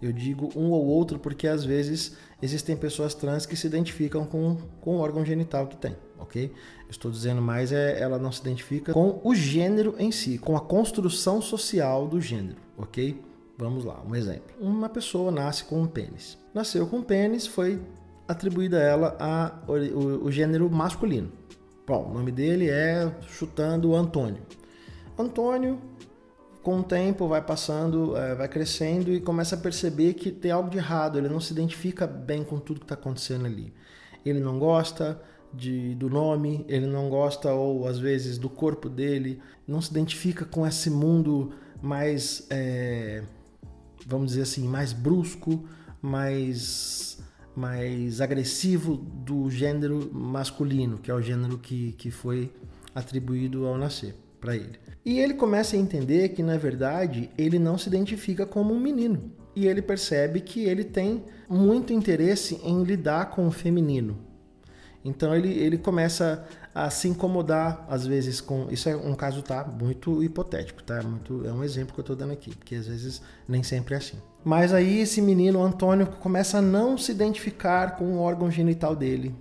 Eu 0.00 0.12
digo 0.12 0.50
um 0.56 0.70
ou 0.70 0.86
outro 0.86 1.18
porque 1.18 1.46
às 1.46 1.64
vezes 1.64 2.16
existem 2.42 2.76
pessoas 2.76 3.14
trans 3.14 3.46
que 3.46 3.56
se 3.56 3.66
identificam 3.66 4.24
com, 4.24 4.56
com 4.80 4.96
o 4.96 5.00
órgão 5.00 5.24
genital 5.24 5.66
que 5.66 5.76
tem, 5.76 5.96
ok? 6.18 6.52
Estou 6.88 7.10
dizendo 7.10 7.40
mais 7.40 7.72
é 7.72 8.00
ela 8.00 8.18
não 8.18 8.32
se 8.32 8.40
identifica 8.40 8.92
com 8.92 9.20
o 9.22 9.34
gênero 9.34 9.94
em 9.98 10.10
si, 10.10 10.38
com 10.38 10.56
a 10.56 10.60
construção 10.60 11.40
social 11.40 12.08
do 12.08 12.20
gênero, 12.20 12.58
ok? 12.76 13.20
Vamos 13.58 13.84
lá, 13.84 14.02
um 14.08 14.14
exemplo. 14.14 14.54
Uma 14.58 14.88
pessoa 14.88 15.30
nasce 15.30 15.64
com 15.64 15.82
um 15.82 15.86
pênis. 15.86 16.38
Nasceu 16.54 16.86
com 16.86 16.96
um 16.96 17.02
pênis, 17.02 17.46
foi 17.46 17.80
atribuída 18.26 18.78
a 18.78 18.82
ela 18.82 19.16
a, 19.20 19.58
o, 19.70 20.26
o 20.26 20.32
gênero 20.32 20.70
masculino. 20.70 21.30
Bom, 21.86 22.10
o 22.10 22.14
nome 22.14 22.30
dele 22.30 22.70
é, 22.70 23.12
chutando, 23.28 23.94
Antônio. 23.94 24.42
Antônio 25.18 25.78
com 26.62 26.80
o 26.80 26.82
tempo 26.82 27.26
vai 27.26 27.42
passando, 27.42 28.16
é, 28.16 28.34
vai 28.34 28.48
crescendo 28.48 29.12
e 29.12 29.20
começa 29.20 29.54
a 29.54 29.58
perceber 29.58 30.14
que 30.14 30.30
tem 30.30 30.50
algo 30.50 30.68
de 30.68 30.78
errado, 30.78 31.18
ele 31.18 31.28
não 31.28 31.40
se 31.40 31.52
identifica 31.52 32.06
bem 32.06 32.44
com 32.44 32.58
tudo 32.58 32.80
que 32.80 32.84
está 32.84 32.94
acontecendo 32.94 33.46
ali. 33.46 33.72
Ele 34.24 34.40
não 34.40 34.58
gosta 34.58 35.20
de, 35.54 35.94
do 35.94 36.10
nome, 36.10 36.64
ele 36.68 36.86
não 36.86 37.08
gosta, 37.08 37.52
ou 37.52 37.88
às 37.88 37.98
vezes, 37.98 38.36
do 38.36 38.50
corpo 38.50 38.88
dele, 38.88 39.40
não 39.66 39.80
se 39.80 39.90
identifica 39.90 40.44
com 40.44 40.66
esse 40.66 40.90
mundo 40.90 41.52
mais, 41.82 42.46
é, 42.50 43.22
vamos 44.06 44.28
dizer 44.28 44.42
assim, 44.42 44.68
mais 44.68 44.92
brusco, 44.92 45.66
mais, 46.02 47.22
mais 47.56 48.20
agressivo 48.20 48.96
do 48.96 49.50
gênero 49.50 50.12
masculino, 50.12 50.98
que 50.98 51.10
é 51.10 51.14
o 51.14 51.22
gênero 51.22 51.56
que, 51.56 51.92
que 51.92 52.10
foi 52.10 52.52
atribuído 52.94 53.66
ao 53.66 53.78
nascer 53.78 54.14
para 54.40 54.56
ele. 54.56 54.78
E 55.04 55.18
ele 55.18 55.34
começa 55.34 55.76
a 55.76 55.78
entender 55.78 56.30
que, 56.30 56.42
na 56.42 56.56
verdade, 56.56 57.30
ele 57.36 57.58
não 57.58 57.78
se 57.78 57.88
identifica 57.88 58.46
como 58.46 58.74
um 58.74 58.80
menino. 58.80 59.32
E 59.54 59.66
ele 59.66 59.82
percebe 59.82 60.40
que 60.40 60.64
ele 60.64 60.84
tem 60.84 61.24
muito 61.48 61.92
interesse 61.92 62.60
em 62.64 62.82
lidar 62.82 63.30
com 63.30 63.46
o 63.46 63.50
feminino. 63.50 64.18
Então 65.04 65.34
ele, 65.34 65.52
ele 65.52 65.78
começa 65.78 66.46
a 66.74 66.88
se 66.90 67.08
incomodar, 67.08 67.84
às 67.88 68.06
vezes, 68.06 68.40
com. 68.40 68.68
Isso 68.70 68.88
é 68.88 68.94
um 68.94 69.14
caso 69.14 69.42
tá 69.42 69.64
muito 69.64 70.22
hipotético, 70.22 70.82
tá? 70.82 71.02
Muito, 71.02 71.46
é 71.46 71.52
um 71.52 71.64
exemplo 71.64 71.94
que 71.94 72.00
eu 72.00 72.02
estou 72.02 72.16
dando 72.16 72.32
aqui, 72.32 72.54
porque 72.54 72.74
às 72.74 72.86
vezes 72.86 73.22
nem 73.48 73.62
sempre 73.62 73.94
é 73.94 73.98
assim. 73.98 74.18
Mas 74.44 74.72
aí 74.72 75.00
esse 75.00 75.20
menino, 75.20 75.62
Antônio, 75.62 76.06
começa 76.06 76.58
a 76.58 76.62
não 76.62 76.96
se 76.96 77.10
identificar 77.12 77.96
com 77.96 78.04
o 78.04 78.20
órgão 78.20 78.50
genital 78.50 78.94
dele. 78.94 79.34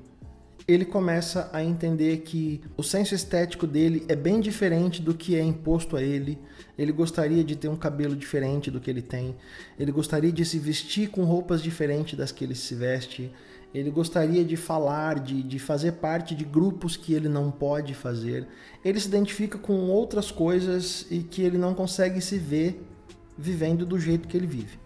Ele 0.69 0.85
começa 0.85 1.49
a 1.51 1.63
entender 1.63 2.17
que 2.19 2.61
o 2.77 2.83
senso 2.83 3.15
estético 3.15 3.65
dele 3.65 4.05
é 4.07 4.15
bem 4.15 4.39
diferente 4.39 5.01
do 5.01 5.15
que 5.15 5.35
é 5.35 5.41
imposto 5.41 5.97
a 5.97 6.03
ele. 6.03 6.37
Ele 6.77 6.91
gostaria 6.91 7.43
de 7.43 7.55
ter 7.55 7.67
um 7.67 7.75
cabelo 7.75 8.15
diferente 8.15 8.69
do 8.69 8.79
que 8.79 8.87
ele 8.87 9.01
tem. 9.01 9.35
Ele 9.79 9.91
gostaria 9.91 10.31
de 10.31 10.45
se 10.45 10.59
vestir 10.59 11.09
com 11.09 11.23
roupas 11.23 11.63
diferentes 11.63 12.15
das 12.15 12.31
que 12.31 12.43
ele 12.43 12.53
se 12.53 12.75
veste. 12.75 13.33
Ele 13.73 13.89
gostaria 13.89 14.45
de 14.45 14.55
falar, 14.55 15.19
de, 15.19 15.41
de 15.41 15.57
fazer 15.57 15.93
parte 15.93 16.35
de 16.35 16.45
grupos 16.45 16.95
que 16.95 17.15
ele 17.15 17.27
não 17.27 17.49
pode 17.49 17.95
fazer. 17.95 18.47
Ele 18.85 18.99
se 18.99 19.07
identifica 19.07 19.57
com 19.57 19.73
outras 19.89 20.29
coisas 20.29 21.07
e 21.09 21.23
que 21.23 21.41
ele 21.41 21.57
não 21.57 21.73
consegue 21.73 22.21
se 22.21 22.37
ver 22.37 22.79
vivendo 23.35 23.87
do 23.87 23.99
jeito 23.99 24.27
que 24.27 24.37
ele 24.37 24.45
vive. 24.45 24.77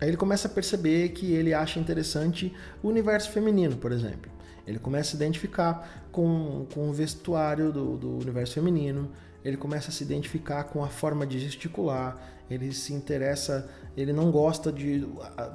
Aí 0.00 0.08
ele 0.08 0.16
começa 0.16 0.48
a 0.48 0.50
perceber 0.50 1.10
que 1.10 1.32
ele 1.34 1.54
acha 1.54 1.78
interessante 1.78 2.52
o 2.82 2.88
universo 2.88 3.30
feminino, 3.30 3.76
por 3.76 3.92
exemplo. 3.92 4.39
Ele 4.66 4.78
começa 4.78 5.08
a 5.08 5.10
se 5.10 5.16
identificar 5.16 6.08
com, 6.12 6.66
com 6.72 6.90
o 6.90 6.92
vestuário 6.92 7.72
do, 7.72 7.96
do 7.96 8.18
universo 8.18 8.54
feminino, 8.54 9.10
ele 9.44 9.56
começa 9.56 9.88
a 9.88 9.92
se 9.92 10.04
identificar 10.04 10.64
com 10.64 10.84
a 10.84 10.88
forma 10.88 11.26
de 11.26 11.38
gesticular, 11.38 12.18
ele 12.50 12.72
se 12.72 12.92
interessa, 12.92 13.70
ele 13.96 14.12
não 14.12 14.30
gosta 14.30 14.72
de, 14.72 14.98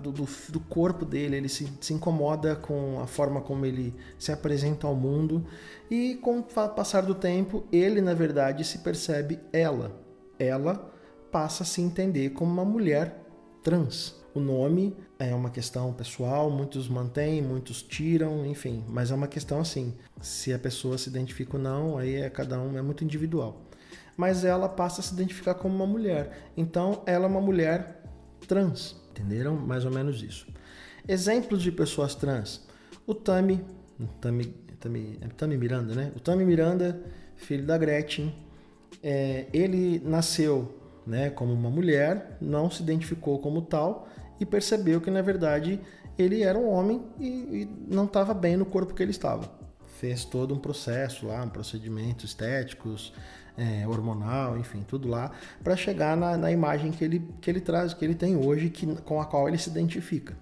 do, 0.01 0.11
do, 0.11 0.27
do 0.49 0.59
corpo 0.61 1.05
dele, 1.05 1.35
ele 1.35 1.49
se, 1.49 1.71
se, 1.81 1.93
incomoda 1.93 2.55
com 2.55 2.99
a 3.01 3.05
forma 3.05 3.41
como 3.41 3.65
ele 3.65 3.93
se 4.17 4.31
apresenta 4.31 4.87
ao 4.87 4.95
mundo 4.95 5.45
e 5.91 6.15
com 6.15 6.39
o 6.39 6.43
passar 6.43 7.01
do 7.01 7.13
tempo, 7.13 7.65
ele 7.71 8.01
na 8.01 8.13
verdade 8.13 8.63
se 8.63 8.79
percebe 8.79 9.39
ela. 9.51 9.91
Ela 10.39 10.91
passa 11.31 11.63
a 11.63 11.65
se 11.65 11.81
entender 11.81 12.29
como 12.31 12.51
uma 12.51 12.65
mulher 12.65 13.21
trans. 13.61 14.24
O 14.35 14.39
nome 14.41 14.93
é 15.17 15.33
uma 15.33 15.49
questão 15.49 15.93
pessoal, 15.93 16.51
muitos 16.51 16.89
mantêm, 16.89 17.41
muitos 17.41 17.81
tiram, 17.81 18.45
enfim, 18.45 18.83
mas 18.85 19.09
é 19.09 19.15
uma 19.15 19.29
questão 19.29 19.61
assim. 19.61 19.93
Se 20.19 20.51
a 20.51 20.59
pessoa 20.59 20.97
se 20.97 21.07
identifica 21.07 21.55
ou 21.55 21.63
não, 21.63 21.97
aí 21.97 22.15
é 22.15 22.29
cada 22.29 22.59
um, 22.59 22.77
é 22.77 22.81
muito 22.81 23.01
individual. 23.01 23.61
Mas 24.17 24.43
ela 24.43 24.67
passa 24.67 24.99
a 24.99 25.03
se 25.05 25.13
identificar 25.13 25.53
como 25.53 25.73
uma 25.73 25.87
mulher. 25.87 26.51
Então, 26.57 27.01
ela 27.05 27.23
é 27.23 27.27
uma 27.29 27.39
mulher 27.39 28.03
trans. 28.45 29.01
Entenderam? 29.11 29.55
Mais 29.55 29.85
ou 29.85 29.91
menos 29.91 30.21
isso. 30.21 30.45
Exemplos 31.07 31.61
de 31.61 31.71
pessoas 31.71 32.13
trans. 32.13 32.67
O 33.07 33.15
Tami, 33.15 33.63
Tami, 34.19 34.47
Tami, 34.81 35.17
é 35.21 35.27
Tami 35.29 35.57
Miranda, 35.57 35.95
né? 35.95 36.11
O 36.13 36.19
Tami 36.19 36.43
Miranda, 36.43 37.01
filho 37.37 37.65
da 37.65 37.77
Gretchen, 37.77 38.35
é, 39.01 39.45
ele 39.53 40.01
nasceu 40.03 40.77
né, 41.07 41.29
como 41.29 41.53
uma 41.53 41.69
mulher, 41.69 42.37
não 42.41 42.69
se 42.69 42.81
identificou 42.81 43.39
como 43.39 43.61
tal 43.61 44.09
e 44.39 44.45
percebeu 44.45 44.99
que 45.01 45.09
na 45.09 45.21
verdade 45.21 45.79
ele 46.17 46.43
era 46.43 46.57
um 46.57 46.69
homem 46.69 47.03
e, 47.19 47.27
e 47.27 47.69
não 47.87 48.05
estava 48.05 48.33
bem 48.33 48.55
no 48.57 48.65
corpo 48.65 48.93
que 48.93 49.03
ele 49.03 49.11
estava. 49.11 49.49
Fez 49.99 50.25
todo 50.25 50.53
um 50.53 50.59
processo 50.59 51.27
lá, 51.27 51.43
um 51.43 51.49
procedimentos 51.49 52.25
estéticos, 52.25 53.13
é, 53.57 53.87
hormonal, 53.87 54.57
enfim, 54.57 54.83
tudo 54.85 55.07
lá, 55.07 55.31
para 55.63 55.75
chegar 55.75 56.15
na, 56.17 56.37
na, 56.37 56.51
imagem 56.51 56.91
que 56.91 57.03
ele, 57.03 57.25
que 57.39 57.49
ele 57.49 57.61
traz, 57.61 57.93
que 57.93 58.03
ele 58.03 58.15
tem 58.15 58.35
hoje, 58.35 58.69
que, 58.69 58.85
com 59.01 59.21
a 59.21 59.25
qual 59.25 59.47
ele 59.47 59.57
se 59.57 59.69
identifica. 59.69 60.35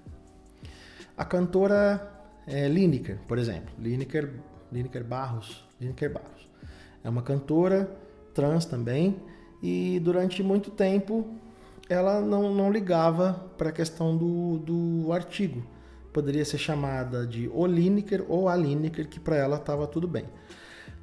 A 1.15 1.23
cantora 1.23 2.12
é, 2.47 2.67
Lineker, 2.67 3.19
por 3.27 3.38
exemplo, 3.38 3.73
Lineker, 3.77 4.33
Lineker 4.71 5.03
Barros, 5.03 5.63
Lineker 5.79 6.12
Barros, 6.12 6.50
é 7.03 7.09
uma 7.09 7.21
cantora 7.21 7.95
trans 8.33 8.65
também, 8.65 9.21
e 9.62 10.00
durante 10.03 10.41
muito 10.41 10.71
tempo 10.71 11.35
ela 11.89 12.21
não, 12.21 12.53
não 12.53 12.71
ligava 12.71 13.33
para 13.57 13.69
a 13.69 13.71
questão 13.71 14.15
do, 14.15 14.59
do 14.59 15.11
artigo. 15.11 15.63
Poderia 16.11 16.45
ser 16.45 16.57
chamada 16.57 17.25
de 17.25 17.49
o 17.53 17.65
Lineker 17.65 18.23
ou 18.27 18.47
a 18.47 18.55
Lineker, 18.55 19.07
que 19.07 19.19
para 19.19 19.35
ela 19.35 19.57
estava 19.57 19.87
tudo 19.87 20.07
bem. 20.07 20.25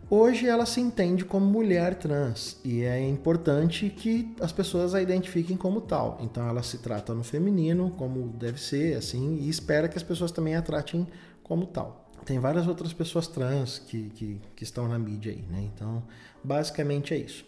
Hoje 0.09 0.49
ela 0.49 0.67
se 0.67 0.81
entende 0.81 1.25
como 1.25 1.47
mulher 1.47 1.95
trans 1.95 2.59
e 2.65 2.83
é 2.83 3.09
importante 3.09 3.89
que 3.89 4.35
as 4.41 4.51
pessoas 4.51 4.93
a 4.93 5.01
identifiquem 5.01 5.57
como 5.57 5.81
tal. 5.81 6.19
Então 6.21 6.49
ela 6.49 6.65
se 6.65 6.79
trata 6.79 7.15
no 7.15 7.23
feminino, 7.23 7.93
como 7.97 8.27
deve 8.37 8.61
ser, 8.61 8.97
assim, 8.97 9.37
e 9.37 9.49
espera 9.49 9.89
que 9.89 9.97
as 9.97 10.03
pessoas 10.03 10.33
também 10.33 10.57
a 10.57 10.63
tratem 10.63 11.07
como 11.45 11.65
tal. 11.67 12.11
Tem 12.25 12.41
várias 12.41 12.67
outras 12.67 12.93
pessoas 12.93 13.29
trans 13.29 13.79
que, 13.79 14.11
que, 14.11 14.41
que 14.57 14.65
estão 14.65 14.89
na 14.89 14.99
mídia 14.99 15.33
aí, 15.33 15.45
né? 15.49 15.71
Então, 15.73 16.03
basicamente 16.43 17.15
é 17.15 17.17
isso. 17.17 17.45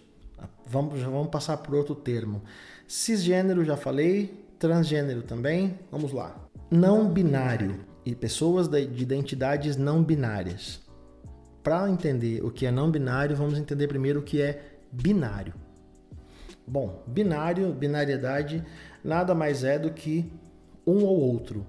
Vamos, 0.66 1.00
vamos 1.02 1.28
passar 1.28 1.56
por 1.56 1.74
outro 1.74 1.94
termo. 1.96 2.42
Cisgênero 2.92 3.64
já 3.64 3.74
falei, 3.74 4.46
transgênero 4.58 5.22
também. 5.22 5.78
Vamos 5.90 6.12
lá. 6.12 6.36
Não 6.70 7.08
binário 7.08 7.86
e 8.04 8.14
pessoas 8.14 8.68
de 8.68 9.02
identidades 9.02 9.78
não 9.78 10.04
binárias. 10.04 10.78
Para 11.62 11.88
entender 11.88 12.44
o 12.44 12.50
que 12.50 12.66
é 12.66 12.70
não 12.70 12.90
binário, 12.90 13.34
vamos 13.34 13.58
entender 13.58 13.88
primeiro 13.88 14.20
o 14.20 14.22
que 14.22 14.42
é 14.42 14.76
binário. 14.92 15.54
Bom, 16.66 17.02
binário, 17.06 17.72
binariedade, 17.72 18.62
nada 19.02 19.34
mais 19.34 19.64
é 19.64 19.78
do 19.78 19.90
que 19.90 20.30
um 20.86 21.02
ou 21.02 21.18
outro. 21.18 21.66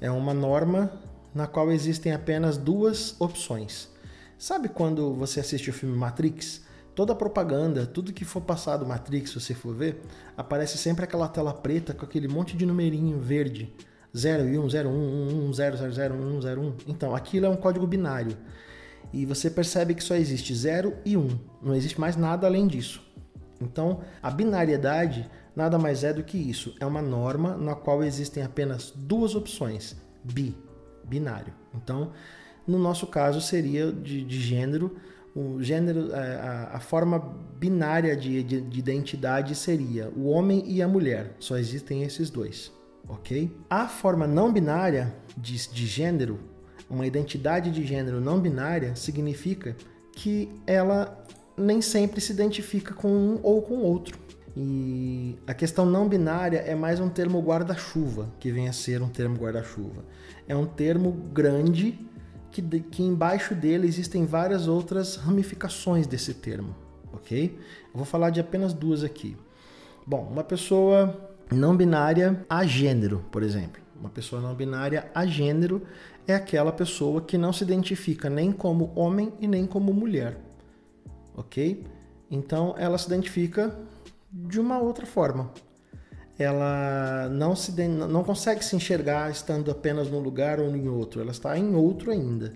É 0.00 0.10
uma 0.10 0.32
norma 0.32 0.90
na 1.34 1.46
qual 1.46 1.70
existem 1.70 2.14
apenas 2.14 2.56
duas 2.56 3.14
opções. 3.20 3.90
Sabe 4.38 4.70
quando 4.70 5.12
você 5.12 5.38
assiste 5.40 5.68
o 5.68 5.74
filme 5.74 5.94
Matrix? 5.98 6.62
Toda 6.94 7.14
a 7.14 7.16
propaganda, 7.16 7.86
tudo 7.86 8.12
que 8.12 8.24
for 8.24 8.42
passado 8.42 8.84
Matrix, 8.84 9.30
se 9.30 9.40
você 9.40 9.54
for 9.54 9.74
ver, 9.74 10.02
aparece 10.36 10.76
sempre 10.76 11.04
aquela 11.04 11.26
tela 11.26 11.54
preta 11.54 11.94
com 11.94 12.04
aquele 12.04 12.28
monte 12.28 12.56
de 12.56 12.66
numerinho 12.66 13.18
verde. 13.18 13.72
0 14.14 14.46
e 14.48 14.58
1, 14.58 14.70
0, 14.70 14.88
1, 14.90 14.92
1, 14.92 15.48
1, 15.48 15.52
0, 15.54 15.76
0, 15.78 15.92
0, 15.92 16.14
1, 16.14 16.42
0, 16.42 16.60
1. 16.60 16.76
Então, 16.88 17.14
aquilo 17.14 17.46
é 17.46 17.48
um 17.48 17.56
código 17.56 17.86
binário. 17.86 18.36
E 19.10 19.24
você 19.24 19.50
percebe 19.50 19.94
que 19.94 20.04
só 20.04 20.14
existe 20.14 20.54
0 20.54 20.94
e 21.04 21.16
1. 21.16 21.28
Não 21.62 21.74
existe 21.74 21.98
mais 21.98 22.14
nada 22.14 22.46
além 22.46 22.66
disso. 22.66 23.02
Então, 23.58 24.00
a 24.22 24.30
binariedade 24.30 25.30
nada 25.56 25.78
mais 25.78 26.04
é 26.04 26.12
do 26.12 26.22
que 26.22 26.36
isso. 26.36 26.74
É 26.78 26.84
uma 26.84 27.00
norma 27.00 27.56
na 27.56 27.74
qual 27.74 28.04
existem 28.04 28.42
apenas 28.42 28.92
duas 28.94 29.34
opções. 29.34 29.96
Bi, 30.22 30.54
binário. 31.04 31.54
Então, 31.74 32.12
no 32.66 32.78
nosso 32.78 33.06
caso, 33.06 33.40
seria 33.40 33.90
de, 33.90 34.24
de 34.24 34.40
gênero 34.40 34.96
o 35.34 35.62
gênero, 35.62 36.14
a, 36.14 36.76
a 36.76 36.80
forma 36.80 37.18
binária 37.58 38.16
de, 38.16 38.42
de, 38.42 38.60
de, 38.60 38.78
identidade 38.78 39.54
seria 39.54 40.10
o 40.14 40.26
homem 40.28 40.62
e 40.66 40.82
a 40.82 40.88
mulher. 40.88 41.34
Só 41.38 41.56
existem 41.56 42.02
esses 42.02 42.28
dois, 42.28 42.70
ok? 43.08 43.50
A 43.68 43.88
forma 43.88 44.26
não 44.26 44.52
binária 44.52 45.14
de, 45.36 45.56
de 45.68 45.86
gênero, 45.86 46.38
uma 46.88 47.06
identidade 47.06 47.70
de 47.70 47.84
gênero 47.84 48.20
não 48.20 48.38
binária, 48.38 48.94
significa 48.94 49.74
que 50.14 50.50
ela 50.66 51.24
nem 51.56 51.80
sempre 51.80 52.20
se 52.20 52.32
identifica 52.32 52.92
com 52.92 53.08
um 53.08 53.40
ou 53.42 53.62
com 53.62 53.78
outro. 53.78 54.18
E 54.54 55.38
a 55.46 55.54
questão 55.54 55.86
não 55.86 56.06
binária 56.06 56.58
é 56.58 56.74
mais 56.74 57.00
um 57.00 57.08
termo 57.08 57.40
guarda-chuva, 57.40 58.28
que 58.38 58.50
vem 58.50 58.68
a 58.68 58.72
ser 58.72 59.00
um 59.00 59.08
termo 59.08 59.36
guarda-chuva. 59.36 60.04
É 60.46 60.54
um 60.54 60.66
termo 60.66 61.10
grande 61.32 61.98
que, 62.52 62.62
que 62.80 63.02
embaixo 63.02 63.54
dele 63.54 63.86
existem 63.86 64.26
várias 64.26 64.68
outras 64.68 65.16
ramificações 65.16 66.06
desse 66.06 66.34
termo, 66.34 66.74
ok? 67.12 67.58
Eu 67.86 67.96
vou 67.96 68.04
falar 68.04 68.30
de 68.30 68.40
apenas 68.40 68.72
duas 68.72 69.02
aqui. 69.02 69.36
Bom, 70.06 70.28
uma 70.30 70.44
pessoa 70.44 71.32
não 71.50 71.76
binária 71.76 72.44
a 72.48 72.64
gênero, 72.64 73.24
por 73.32 73.42
exemplo. 73.42 73.80
Uma 73.98 74.10
pessoa 74.10 74.42
não 74.42 74.54
binária 74.54 75.10
a 75.14 75.24
gênero 75.24 75.82
é 76.26 76.34
aquela 76.34 76.72
pessoa 76.72 77.22
que 77.22 77.38
não 77.38 77.52
se 77.52 77.64
identifica 77.64 78.28
nem 78.28 78.52
como 78.52 78.92
homem 78.94 79.32
e 79.40 79.48
nem 79.48 79.66
como 79.66 79.92
mulher, 79.92 80.38
ok? 81.34 81.84
Então 82.30 82.74
ela 82.76 82.98
se 82.98 83.06
identifica 83.06 83.76
de 84.30 84.60
uma 84.60 84.78
outra 84.78 85.06
forma 85.06 85.50
ela 86.38 87.28
não, 87.30 87.54
se 87.54 87.72
não 87.88 88.24
consegue 88.24 88.64
se 88.64 88.74
enxergar 88.74 89.30
estando 89.30 89.70
apenas 89.70 90.10
num 90.10 90.20
lugar 90.20 90.58
ou 90.60 90.74
em 90.74 90.88
outro, 90.88 91.20
ela 91.20 91.30
está 91.30 91.56
em 91.58 91.74
outro 91.74 92.10
ainda. 92.10 92.52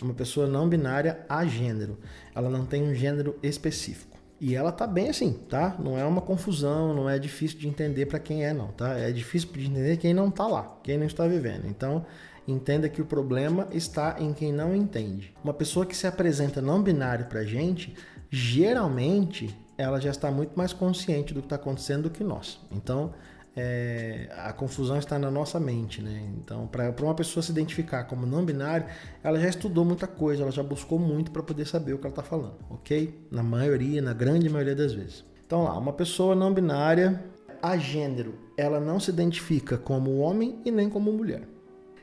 É 0.00 0.04
uma 0.04 0.14
pessoa 0.14 0.46
não 0.46 0.68
binária 0.68 1.20
a 1.28 1.44
gênero, 1.46 1.98
ela 2.34 2.50
não 2.50 2.66
tem 2.66 2.82
um 2.82 2.94
gênero 2.94 3.38
específico. 3.42 4.14
E 4.40 4.54
ela 4.54 4.72
tá 4.72 4.86
bem 4.86 5.08
assim, 5.08 5.32
tá? 5.48 5.76
Não 5.78 5.98
é 5.98 6.04
uma 6.04 6.20
confusão, 6.20 6.92
não 6.92 7.08
é 7.08 7.18
difícil 7.18 7.58
de 7.58 7.68
entender 7.68 8.06
para 8.06 8.18
quem 8.18 8.44
é, 8.44 8.52
não, 8.52 8.68
tá? 8.68 8.98
É 8.98 9.10
difícil 9.10 9.50
de 9.52 9.66
entender 9.66 9.96
quem 9.96 10.12
não 10.12 10.30
tá 10.30 10.46
lá, 10.46 10.78
quem 10.82 10.98
não 10.98 11.06
está 11.06 11.26
vivendo. 11.26 11.66
Então, 11.66 12.04
entenda 12.46 12.88
que 12.88 13.00
o 13.00 13.06
problema 13.06 13.68
está 13.70 14.16
em 14.18 14.32
quem 14.32 14.52
não 14.52 14.74
entende. 14.74 15.32
Uma 15.42 15.54
pessoa 15.54 15.86
que 15.86 15.96
se 15.96 16.06
apresenta 16.06 16.60
não 16.60 16.82
binário 16.82 17.26
pra 17.26 17.44
gente, 17.44 17.94
geralmente 18.30 19.56
ela 19.76 20.00
já 20.00 20.10
está 20.10 20.30
muito 20.30 20.56
mais 20.56 20.72
consciente 20.72 21.34
do 21.34 21.40
que 21.40 21.46
está 21.46 21.56
acontecendo 21.56 22.04
do 22.04 22.10
que 22.10 22.22
nós. 22.22 22.60
Então, 22.70 23.12
é, 23.56 24.28
a 24.36 24.52
confusão 24.52 24.98
está 24.98 25.18
na 25.18 25.30
nossa 25.30 25.60
mente, 25.60 26.02
né? 26.02 26.28
Então, 26.38 26.66
para 26.66 26.92
uma 27.00 27.14
pessoa 27.14 27.42
se 27.42 27.52
identificar 27.52 28.04
como 28.04 28.26
não 28.26 28.44
binário, 28.44 28.86
ela 29.22 29.38
já 29.38 29.48
estudou 29.48 29.84
muita 29.84 30.06
coisa, 30.06 30.42
ela 30.42 30.50
já 30.50 30.62
buscou 30.62 30.98
muito 30.98 31.30
para 31.30 31.42
poder 31.42 31.66
saber 31.66 31.92
o 31.92 31.98
que 31.98 32.06
ela 32.06 32.12
está 32.12 32.22
falando, 32.22 32.56
ok? 32.68 33.26
Na 33.30 33.42
maioria, 33.42 34.02
na 34.02 34.12
grande 34.12 34.48
maioria 34.48 34.74
das 34.74 34.92
vezes. 34.92 35.24
Então, 35.46 35.64
lá, 35.64 35.78
uma 35.78 35.92
pessoa 35.92 36.34
não 36.34 36.52
binária, 36.52 37.22
a 37.62 37.76
gênero, 37.76 38.34
ela 38.56 38.80
não 38.80 38.98
se 38.98 39.10
identifica 39.10 39.78
como 39.78 40.18
homem 40.18 40.58
e 40.64 40.70
nem 40.70 40.88
como 40.88 41.12
mulher. 41.12 41.48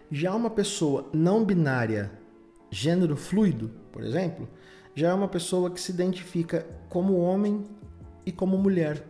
Já 0.10 0.34
uma 0.34 0.50
pessoa 0.50 1.10
não 1.14 1.44
binária 1.44 2.12
gênero 2.70 3.18
fluido, 3.18 3.72
por 3.92 4.04
exemplo, 4.04 4.48
já 4.96 5.10
é 5.10 5.14
uma 5.14 5.28
pessoa 5.28 5.70
que 5.72 5.80
se 5.80 5.92
identifica 5.92 6.66
como 6.90 7.18
homem 7.18 7.64
e 8.26 8.32
como 8.32 8.58
mulher. 8.58 9.04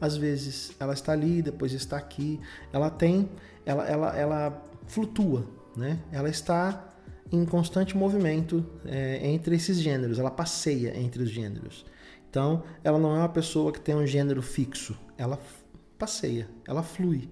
Às 0.00 0.16
vezes 0.16 0.72
ela 0.78 0.92
está 0.92 1.12
ali, 1.12 1.40
depois 1.40 1.72
está 1.72 1.96
aqui. 1.96 2.38
Ela 2.72 2.90
tem, 2.90 3.30
ela, 3.64 3.86
ela, 3.86 4.16
ela 4.16 4.64
flutua, 4.86 5.46
né? 5.76 5.98
Ela 6.12 6.28
está 6.28 6.92
em 7.32 7.44
constante 7.44 7.96
movimento 7.96 8.64
é, 8.84 9.26
entre 9.26 9.56
esses 9.56 9.78
gêneros. 9.78 10.18
Ela 10.18 10.30
passeia 10.30 10.96
entre 10.96 11.22
os 11.22 11.30
gêneros. 11.30 11.84
Então, 12.28 12.62
ela 12.84 12.98
não 12.98 13.16
é 13.16 13.18
uma 13.20 13.28
pessoa 13.28 13.72
que 13.72 13.80
tem 13.80 13.94
um 13.94 14.06
gênero 14.06 14.42
fixo. 14.42 14.96
Ela 15.16 15.38
passeia, 15.98 16.48
ela 16.66 16.82
flui. 16.82 17.30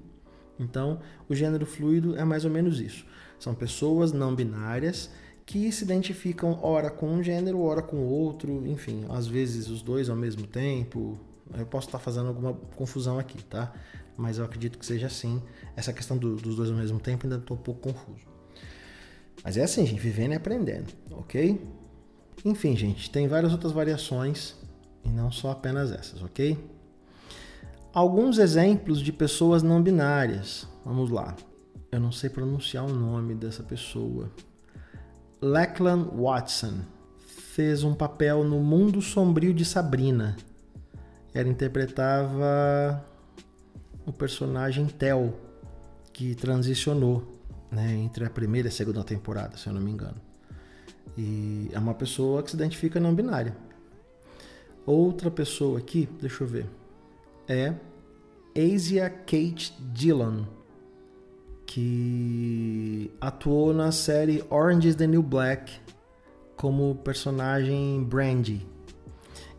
Então, 0.58 1.00
o 1.28 1.34
gênero 1.34 1.66
fluido 1.66 2.16
é 2.16 2.24
mais 2.24 2.44
ou 2.44 2.50
menos 2.50 2.80
isso. 2.80 3.04
São 3.38 3.54
pessoas 3.54 4.12
não 4.12 4.34
binárias 4.34 5.10
que 5.46 5.70
se 5.70 5.84
identificam 5.84 6.58
ora 6.62 6.90
com 6.90 7.06
um 7.06 7.22
gênero, 7.22 7.60
ora 7.60 7.82
com 7.82 7.98
outro, 7.98 8.66
enfim, 8.66 9.04
às 9.10 9.26
vezes 9.26 9.68
os 9.68 9.82
dois 9.82 10.08
ao 10.08 10.16
mesmo 10.16 10.46
tempo. 10.46 11.18
Eu 11.56 11.66
posso 11.66 11.88
estar 11.88 11.98
fazendo 11.98 12.28
alguma 12.28 12.54
confusão 12.74 13.18
aqui, 13.18 13.42
tá? 13.44 13.72
Mas 14.16 14.38
eu 14.38 14.44
acredito 14.44 14.78
que 14.78 14.86
seja 14.86 15.06
assim. 15.06 15.42
Essa 15.76 15.92
questão 15.92 16.16
do, 16.16 16.36
dos 16.36 16.56
dois 16.56 16.70
ao 16.70 16.76
mesmo 16.76 16.98
tempo 16.98 17.26
ainda 17.26 17.36
estou 17.36 17.56
um 17.56 17.60
pouco 17.60 17.92
confuso. 17.92 18.26
Mas 19.42 19.56
é 19.56 19.62
assim, 19.62 19.84
gente, 19.86 20.00
vivendo 20.00 20.32
e 20.32 20.36
aprendendo, 20.36 20.92
ok? 21.10 21.60
Enfim, 22.44 22.74
gente, 22.76 23.10
tem 23.10 23.28
várias 23.28 23.52
outras 23.52 23.72
variações 23.72 24.54
e 25.04 25.08
não 25.10 25.30
só 25.30 25.50
apenas 25.50 25.92
essas, 25.92 26.22
ok? 26.22 26.58
Alguns 27.92 28.38
exemplos 28.38 29.00
de 29.00 29.12
pessoas 29.12 29.62
não 29.62 29.82
binárias. 29.82 30.66
Vamos 30.84 31.10
lá. 31.10 31.36
Eu 31.92 32.00
não 32.00 32.10
sei 32.10 32.28
pronunciar 32.28 32.84
o 32.84 32.92
nome 32.92 33.34
dessa 33.34 33.62
pessoa. 33.62 34.30
Lachlan 35.44 36.04
Watson 36.04 36.80
fez 37.18 37.84
um 37.84 37.94
papel 37.94 38.44
no 38.44 38.60
Mundo 38.60 39.02
Sombrio 39.02 39.52
de 39.52 39.62
Sabrina. 39.62 40.38
Ela 41.34 41.50
interpretava 41.50 43.04
o 44.06 44.12
personagem 44.12 44.86
Tel, 44.86 45.38
que 46.14 46.34
transicionou 46.34 47.30
né, 47.70 47.92
entre 47.92 48.24
a 48.24 48.30
primeira 48.30 48.68
e 48.68 48.70
a 48.70 48.72
segunda 48.72 49.04
temporada, 49.04 49.58
se 49.58 49.66
eu 49.66 49.74
não 49.74 49.82
me 49.82 49.90
engano. 49.90 50.16
E 51.14 51.68
é 51.74 51.78
uma 51.78 51.92
pessoa 51.92 52.42
que 52.42 52.48
se 52.48 52.56
identifica 52.56 52.98
não 52.98 53.14
binária. 53.14 53.54
Outra 54.86 55.30
pessoa 55.30 55.78
aqui, 55.78 56.08
deixa 56.22 56.42
eu 56.42 56.48
ver, 56.48 56.66
é 57.46 57.74
Asia 58.56 59.10
Kate 59.10 59.76
Dillon 59.92 60.44
que 61.66 63.10
atuou 63.20 63.72
na 63.72 63.90
série 63.92 64.44
Orange 64.50 64.88
is 64.88 64.94
the 64.94 65.06
New 65.06 65.22
Black 65.22 65.72
como 66.56 66.94
personagem 66.96 68.02
Brandy. 68.04 68.66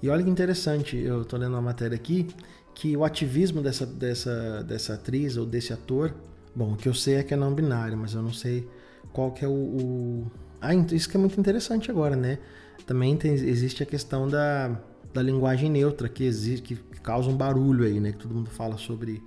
E 0.02 0.10
olha 0.10 0.24
que 0.24 0.30
interessante, 0.30 0.98
eu 0.98 1.26
tô 1.26 1.38
lendo 1.38 1.54
uma 1.54 1.62
matéria 1.62 1.96
aqui, 1.96 2.28
que 2.74 2.96
o 2.96 3.04
ativismo 3.04 3.62
dessa, 3.62 3.86
dessa, 3.86 4.64
dessa 4.64 4.94
atriz 4.94 5.38
ou 5.38 5.46
desse 5.46 5.74
ator, 5.74 6.14
bom, 6.56 6.74
o 6.74 6.76
que 6.76 6.88
eu 6.88 6.94
sei 6.94 7.16
é 7.16 7.24
que 7.24 7.34
é 7.34 7.38
não 7.38 7.54
binário, 7.54 7.98
mas 7.98 8.14
eu 8.14 8.22
não 8.22 8.34
sei 8.34 8.68
qual 9.12 9.32
que 9.32 9.44
é 9.44 9.48
o... 9.48 9.52
o... 9.52 10.32
Ah, 10.62 10.74
isso 10.74 11.10
que 11.10 11.18
é 11.18 11.20
muito 11.20 11.40
interessante 11.40 11.90
agora, 11.90 12.16
né? 12.16 12.40
Também 12.86 13.16
tem, 13.16 13.34
existe 13.34 13.82
a 13.82 13.86
questão 13.86 14.28
da, 14.28 14.80
da 15.14 15.22
linguagem 15.22 15.70
neutra, 15.70 16.10
que, 16.10 16.24
existe, 16.24 16.76
que 16.76 17.02
causa 17.02 17.30
um 17.30 17.36
barulho 17.36 17.86
aí, 17.86 18.00
né? 18.00 18.12
Que 18.12 18.20
todo 18.20 18.36
mundo 18.36 18.50
fala 18.50 18.78
sobre 18.78 19.24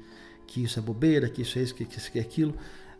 que 0.48 0.64
isso 0.64 0.80
é 0.80 0.82
bobeira, 0.82 1.28
que 1.28 1.42
isso 1.42 1.58
é 1.58 1.62
isso, 1.62 1.74
que 1.74 1.84
isso 1.84 2.10
é 2.12 2.20
aquilo. 2.20 2.54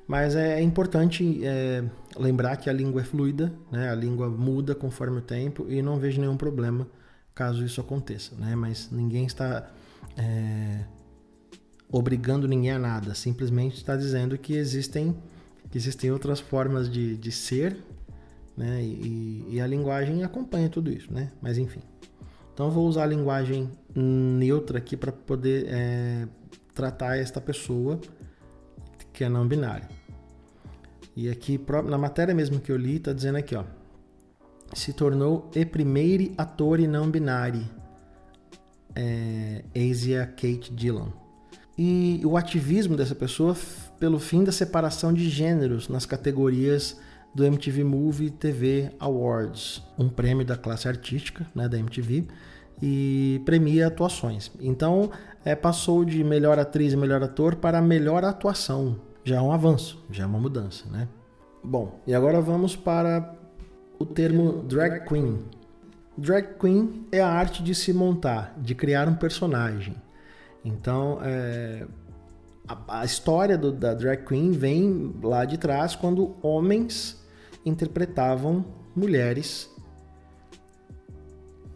Mas 0.06 0.36
é, 0.36 0.60
é 0.60 0.62
importante 0.62 1.40
é, 1.44 1.82
lembrar 2.16 2.56
que 2.58 2.70
a 2.70 2.72
língua 2.72 3.00
é 3.00 3.04
fluida, 3.04 3.52
né? 3.72 3.90
a 3.90 3.94
língua 3.94 4.28
muda 4.28 4.74
conforme 4.74 5.18
o 5.18 5.22
tempo 5.22 5.66
e 5.68 5.82
não 5.82 5.98
vejo 5.98 6.20
nenhum 6.20 6.36
problema 6.36 6.86
caso 7.34 7.64
isso 7.64 7.80
aconteça. 7.80 8.36
Né? 8.36 8.54
Mas 8.54 8.88
ninguém 8.92 9.26
está 9.26 9.68
é, 10.16 10.84
obrigando 11.90 12.46
ninguém 12.46 12.70
a 12.70 12.78
nada, 12.78 13.14
simplesmente 13.14 13.76
está 13.76 13.96
dizendo 13.96 14.38
que 14.38 14.54
existem, 14.54 15.16
que 15.70 15.76
existem 15.76 16.12
outras 16.12 16.38
formas 16.38 16.88
de, 16.88 17.16
de 17.16 17.32
ser 17.32 17.76
né? 18.58 18.82
E, 18.82 19.46
e, 19.50 19.60
a 19.60 19.66
linguagem 19.68 20.24
acompanha 20.24 20.68
tudo 20.68 20.90
isso. 20.90 21.12
Né? 21.14 21.30
Mas 21.40 21.56
enfim. 21.58 21.80
Então 22.52 22.72
vou 22.72 22.88
usar 22.88 23.04
a 23.04 23.06
linguagem 23.06 23.70
neutra 23.94 24.78
aqui 24.78 24.96
para 24.96 25.12
poder 25.12 25.66
é, 25.68 26.26
tratar 26.78 27.18
esta 27.18 27.40
pessoa 27.40 28.00
que 29.12 29.24
é 29.24 29.28
não 29.28 29.48
binária. 29.48 29.88
E 31.16 31.28
aqui 31.28 31.60
na 31.84 31.98
matéria 31.98 32.32
mesmo 32.32 32.60
que 32.60 32.70
eu 32.70 32.76
li 32.76 32.98
está 32.98 33.12
dizendo 33.12 33.36
aqui, 33.36 33.56
ó, 33.56 33.64
se 34.72 34.92
tornou 34.92 35.50
o 35.56 35.66
primeiro 35.66 36.32
ator 36.38 36.78
não 36.78 37.10
binário, 37.10 37.68
é, 38.94 39.64
Asia 39.74 40.24
Kate 40.24 40.72
Dillon. 40.72 41.08
E 41.76 42.22
o 42.24 42.36
ativismo 42.36 42.96
dessa 42.96 43.16
pessoa 43.16 43.56
pelo 43.98 44.20
fim 44.20 44.44
da 44.44 44.52
separação 44.52 45.12
de 45.12 45.28
gêneros 45.28 45.88
nas 45.88 46.06
categorias 46.06 46.96
do 47.34 47.44
MTV 47.44 47.82
Movie 47.82 48.30
TV 48.30 48.92
Awards, 49.00 49.82
um 49.98 50.08
prêmio 50.08 50.46
da 50.46 50.56
classe 50.56 50.86
artística 50.86 51.44
né, 51.52 51.68
da 51.68 51.76
MTV, 51.76 52.28
e 52.80 53.40
premia 53.44 53.88
atuações. 53.88 54.50
Então, 54.60 55.10
é, 55.44 55.54
passou 55.54 56.04
de 56.04 56.22
melhor 56.22 56.58
atriz 56.58 56.92
e 56.92 56.96
melhor 56.96 57.22
ator 57.22 57.56
para 57.56 57.80
melhor 57.80 58.24
atuação. 58.24 58.96
Já 59.24 59.36
é 59.36 59.40
um 59.40 59.52
avanço, 59.52 60.04
já 60.10 60.24
é 60.24 60.26
uma 60.26 60.38
mudança, 60.38 60.88
né? 60.90 61.08
Bom, 61.62 62.00
e 62.06 62.14
agora 62.14 62.40
vamos 62.40 62.76
para 62.76 63.34
o 63.98 64.06
termo 64.06 64.62
drag 64.62 65.06
queen. 65.06 65.38
Drag 66.16 66.58
queen 66.58 67.06
é 67.12 67.20
a 67.20 67.28
arte 67.28 67.62
de 67.62 67.74
se 67.74 67.92
montar, 67.92 68.54
de 68.58 68.74
criar 68.74 69.08
um 69.08 69.14
personagem. 69.14 69.94
Então, 70.64 71.18
é, 71.22 71.86
a, 72.66 73.00
a, 73.00 73.04
história 73.04 73.58
do, 73.58 73.72
da 73.72 73.94
drag 73.94 74.24
queen 74.24 74.52
vem 74.52 75.14
lá 75.22 75.44
de 75.44 75.58
trás, 75.58 75.94
quando 75.94 76.36
homens 76.42 77.22
interpretavam 77.64 78.64
mulheres 78.94 79.70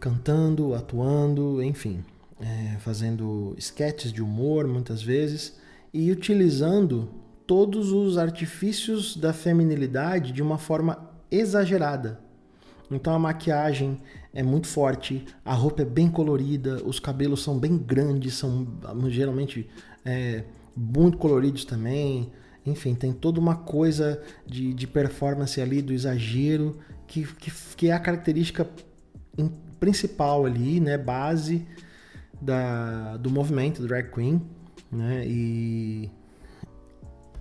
cantando, 0.03 0.75
atuando, 0.75 1.63
enfim, 1.63 2.03
é, 2.37 2.75
fazendo 2.79 3.55
sketches 3.57 4.11
de 4.11 4.21
humor 4.21 4.67
muitas 4.67 5.01
vezes 5.01 5.57
e 5.93 6.11
utilizando 6.11 7.07
todos 7.47 7.93
os 7.93 8.17
artifícios 8.17 9.15
da 9.15 9.31
feminilidade 9.31 10.33
de 10.33 10.41
uma 10.41 10.57
forma 10.57 11.09
exagerada. 11.31 12.19
Então 12.91 13.13
a 13.13 13.19
maquiagem 13.19 14.01
é 14.33 14.43
muito 14.43 14.67
forte, 14.67 15.23
a 15.45 15.53
roupa 15.53 15.83
é 15.83 15.85
bem 15.85 16.09
colorida, 16.09 16.83
os 16.83 16.99
cabelos 16.99 17.41
são 17.41 17.57
bem 17.57 17.77
grandes, 17.77 18.33
são 18.33 18.67
geralmente 19.07 19.69
é, 20.03 20.43
muito 20.75 21.17
coloridos 21.17 21.63
também. 21.63 22.29
Enfim, 22.65 22.93
tem 22.93 23.13
toda 23.13 23.39
uma 23.39 23.55
coisa 23.55 24.21
de, 24.45 24.73
de 24.73 24.85
performance 24.85 25.61
ali, 25.61 25.81
do 25.81 25.93
exagero, 25.93 26.77
que, 27.07 27.25
que, 27.35 27.49
que 27.77 27.87
é 27.87 27.93
a 27.93 27.99
característica 27.99 28.67
principal 29.83 30.45
ali, 30.45 30.79
né, 30.79 30.97
base 30.97 31.67
da, 32.41 33.17
do 33.17 33.29
movimento 33.29 33.85
drag 33.85 34.09
queen, 34.13 34.41
né, 34.89 35.25
e 35.27 36.09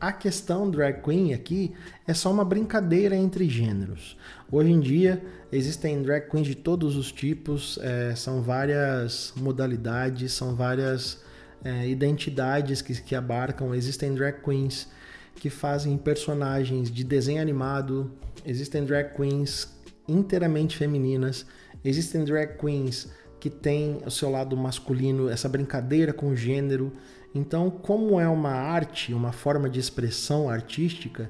a 0.00 0.10
questão 0.10 0.68
drag 0.68 1.00
queen 1.04 1.32
aqui 1.32 1.72
é 2.04 2.12
só 2.12 2.32
uma 2.32 2.44
brincadeira 2.44 3.14
entre 3.14 3.48
gêneros. 3.48 4.18
Hoje 4.50 4.72
em 4.72 4.80
dia 4.80 5.22
existem 5.52 6.02
drag 6.02 6.28
queens 6.28 6.48
de 6.48 6.56
todos 6.56 6.96
os 6.96 7.12
tipos, 7.12 7.78
é, 7.80 8.12
são 8.16 8.42
várias 8.42 9.32
modalidades, 9.36 10.32
são 10.32 10.56
várias 10.56 11.22
é, 11.62 11.88
identidades 11.88 12.82
que, 12.82 13.00
que 13.00 13.14
abarcam. 13.14 13.72
Existem 13.72 14.12
drag 14.16 14.42
queens 14.42 14.88
que 15.36 15.48
fazem 15.48 15.96
personagens 15.96 16.90
de 16.90 17.04
desenho 17.04 17.40
animado, 17.40 18.10
existem 18.44 18.84
drag 18.84 19.14
queens 19.14 19.80
inteiramente 20.08 20.76
femininas, 20.76 21.46
Existem 21.84 22.24
drag 22.24 22.56
queens 22.58 23.08
que 23.40 23.50
têm 23.50 23.98
o 24.06 24.10
seu 24.10 24.30
lado 24.30 24.56
masculino, 24.56 25.28
essa 25.28 25.48
brincadeira 25.48 26.12
com 26.12 26.28
o 26.28 26.36
gênero. 26.36 26.92
Então, 27.34 27.70
como 27.70 28.20
é 28.20 28.28
uma 28.28 28.52
arte, 28.52 29.12
uma 29.12 29.32
forma 29.32 29.68
de 29.68 29.80
expressão 29.80 30.48
artística, 30.48 31.28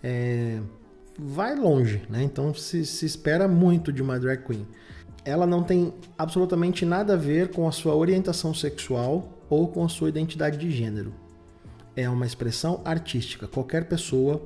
é, 0.00 0.60
vai 1.18 1.56
longe, 1.56 2.02
né? 2.08 2.22
Então 2.22 2.54
se, 2.54 2.86
se 2.86 3.04
espera 3.04 3.48
muito 3.48 3.92
de 3.92 4.00
uma 4.00 4.20
drag 4.20 4.44
queen. 4.44 4.66
Ela 5.24 5.46
não 5.46 5.64
tem 5.64 5.92
absolutamente 6.16 6.84
nada 6.84 7.14
a 7.14 7.16
ver 7.16 7.50
com 7.50 7.66
a 7.66 7.72
sua 7.72 7.94
orientação 7.94 8.54
sexual 8.54 9.42
ou 9.50 9.66
com 9.66 9.84
a 9.84 9.88
sua 9.88 10.08
identidade 10.08 10.56
de 10.58 10.70
gênero. 10.70 11.12
É 11.96 12.08
uma 12.08 12.24
expressão 12.24 12.80
artística. 12.84 13.48
Qualquer 13.48 13.88
pessoa, 13.88 14.40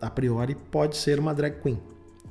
a 0.00 0.10
priori, 0.10 0.56
pode 0.56 0.96
ser 0.96 1.20
uma 1.20 1.32
drag 1.32 1.62
queen 1.62 1.80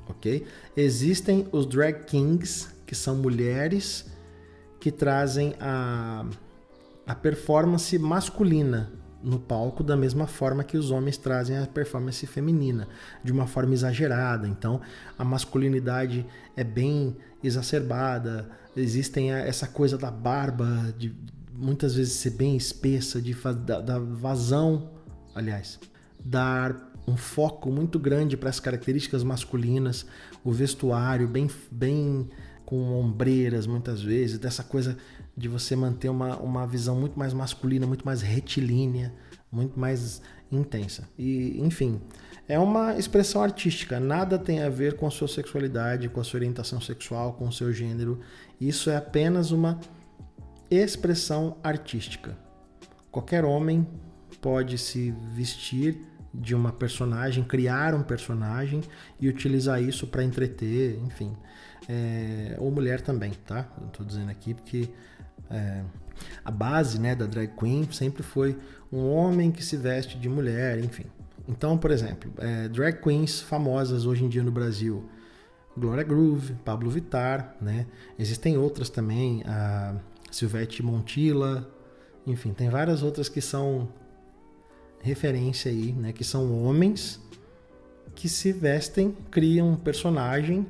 ok? 0.10 0.46
Existem 0.76 1.48
os 1.52 1.65
drag 1.65 2.06
kings, 2.06 2.67
que 2.86 2.96
são 2.96 3.15
mulheres 3.15 4.06
que 4.80 4.91
trazem 4.91 5.56
a, 5.60 6.26
a 7.06 7.15
performance 7.15 7.98
masculina 7.98 8.91
no 9.22 9.39
palco 9.39 9.84
da 9.84 9.98
mesma 9.98 10.28
forma 10.28 10.63
que 10.63 10.78
os 10.78 10.91
homens 10.91 11.17
trazem 11.17 11.58
a 11.58 11.65
performance 11.65 12.26
feminina, 12.26 12.88
de 13.24 13.32
uma 13.32 13.48
forma 13.48 13.74
exagerada. 13.74 14.48
Então, 14.48 14.80
a 15.17 15.24
masculinidade 15.24 16.26
é 16.56 16.63
bem 16.63 17.17
exacerbada, 17.43 18.50
existem 18.76 19.32
essa 19.32 19.67
coisa 19.67 19.98
da 19.98 20.12
barba, 20.12 20.93
de 20.98 21.13
muitas 21.52 21.96
vezes 21.96 22.13
ser 22.13 22.32
bem 22.32 22.56
espessa, 22.56 23.22
de 23.22 23.34
da, 23.65 23.82
da 23.82 24.00
vazão, 24.00 24.91
aliás, 25.34 25.80
dar 26.24 26.87
um 27.08 27.15
foco 27.15 27.72
muito 27.72 27.98
grande 27.98 28.36
para 28.36 28.50
as 28.50 28.60
características 28.60 29.24
masculinas, 29.24 30.06
o 30.43 30.52
vestuário 30.52 31.28
bem, 31.28 31.50
bem 31.72 32.30
com 32.65 33.00
ombreiras 33.00 33.65
muitas 33.65 34.02
vezes, 34.02 34.38
dessa 34.38 34.62
coisa 34.62 34.98
de 35.36 35.48
você 35.48 35.74
manter 35.74 36.10
uma, 36.10 36.36
uma 36.38 36.67
visão 36.67 37.00
muito 37.00 37.17
mais 37.17 37.34
masculina, 37.34 37.88
muito 37.88 38.06
mais 38.06 38.22
retilínea, 38.22 39.13
muito 39.50 39.80
mais 39.80 40.22
intensa. 40.52 41.08
E, 41.17 41.58
enfim, 41.62 42.02
é 42.46 42.60
uma 42.60 42.98
expressão 42.98 43.41
artística, 43.41 44.02
nada 44.02 44.38
tem 44.38 44.62
a 44.62 44.70
ver 44.70 44.98
com 44.98 45.08
a 45.08 45.12
sua 45.12 45.30
sexualidade, 45.30 46.10
com 46.10 46.20
a 46.20 46.24
sua 46.26 46.39
orientação 46.39 46.82
sexual, 46.82 47.34
com 47.34 47.48
o 47.48 47.54
seu 47.54 47.72
gênero. 47.72 48.20
Isso 48.60 48.89
é 48.89 48.98
apenas 48.98 49.52
uma 49.52 49.80
expressão 50.70 51.58
artística. 51.63 52.38
Qualquer 53.10 53.46
homem 53.46 53.88
pode 54.41 54.78
se 54.78 55.13
vestir 55.34 55.98
de 56.34 56.54
uma 56.56 56.72
personagem, 56.72 57.44
criar 57.44 57.94
um 57.94 58.04
personagem 58.04 58.82
e 59.20 59.28
utilizar 59.28 59.82
isso 59.82 60.08
para 60.08 60.24
entreter, 60.24 61.00
enfim. 61.06 61.36
É, 61.88 62.56
ou 62.60 62.72
mulher 62.72 63.02
também, 63.02 63.32
tá? 63.46 63.68
Eu 63.82 63.88
tô 63.88 64.04
dizendo 64.04 64.30
aqui 64.30 64.54
porque 64.54 64.90
é, 65.50 65.84
a 66.44 66.52
base 66.52 67.00
né, 67.00 67.16
da 67.16 67.26
drag 67.26 67.54
queen 67.58 67.88
sempre 67.92 68.24
foi 68.24 68.58
um 68.92 69.08
homem 69.10 69.52
que 69.52 69.63
se 69.63 69.78
veste 69.78 70.18
de 70.18 70.28
mulher, 70.28 70.80
enfim. 70.80 71.06
Então, 71.48 71.78
por 71.78 71.92
exemplo, 71.92 72.32
é, 72.38 72.68
drag 72.68 73.02
queens 73.02 73.40
famosas 73.40 74.06
hoje 74.06 74.26
em 74.26 74.30
dia 74.30 74.44
no 74.44 74.52
Brasil, 74.52 75.10
Gloria 75.78 76.04
Groove, 76.04 76.54
Pablo 76.66 76.90
Vittar, 76.90 77.56
né? 77.62 77.86
Existem 78.18 78.58
outras 78.58 78.90
também, 78.90 79.44
a 79.46 79.96
Silvete 80.32 80.84
Montilla, 80.84 81.70
enfim, 82.26 82.52
tem 82.52 82.70
várias 82.70 83.04
outras 83.04 83.30
que 83.30 83.40
são 83.40 83.88
referência 85.08 85.72
aí, 85.72 85.93
né? 85.93 86.12
Que 86.12 86.24
são 86.24 86.63
homens 86.63 87.20
que 88.13 88.28
se 88.28 88.52
vestem, 88.52 89.15
criam 89.32 89.70
um 89.70 89.76
personagem 89.76 90.65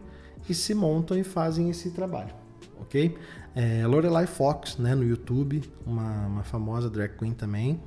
e 0.49 0.53
se 0.53 0.73
montam 0.73 1.17
e 1.17 1.23
fazem 1.23 1.69
esse 1.69 1.91
trabalho, 1.91 2.33
ok? 2.79 3.17
É, 3.55 3.87
Lorelai 3.87 4.27
Fox, 4.27 4.77
né, 4.77 4.93
no 4.93 5.03
YouTube, 5.03 5.63
uma, 5.85 6.27
uma 6.27 6.43
famosa 6.43 6.89
drag 6.89 7.17
queen 7.17 7.33
também. 7.33 7.79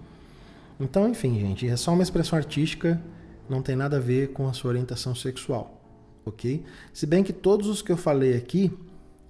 Então, 0.78 1.08
enfim, 1.08 1.38
gente, 1.38 1.68
é 1.68 1.76
só 1.76 1.92
uma 1.92 2.02
expressão 2.02 2.38
artística, 2.38 3.00
não 3.48 3.62
tem 3.62 3.76
nada 3.76 3.98
a 3.98 4.00
ver 4.00 4.32
com 4.32 4.48
a 4.48 4.52
sua 4.52 4.70
orientação 4.70 5.14
sexual, 5.14 5.80
ok? 6.24 6.64
Se 6.92 7.06
bem 7.06 7.22
que 7.22 7.32
todos 7.32 7.68
os 7.68 7.82
que 7.82 7.92
eu 7.92 7.96
falei 7.96 8.36
aqui 8.36 8.72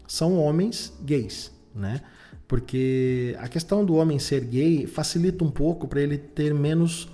são 0.07 0.39
homens 0.39 0.93
gays, 1.03 1.53
né? 1.75 2.01
Porque 2.51 3.37
a 3.39 3.47
questão 3.47 3.85
do 3.85 3.95
homem 3.95 4.19
ser 4.19 4.45
gay 4.45 4.85
facilita 4.85 5.45
um 5.45 5.51
pouco 5.53 5.87
para 5.87 6.01
ele 6.01 6.19
ter 6.19 6.53
menos, 6.53 7.09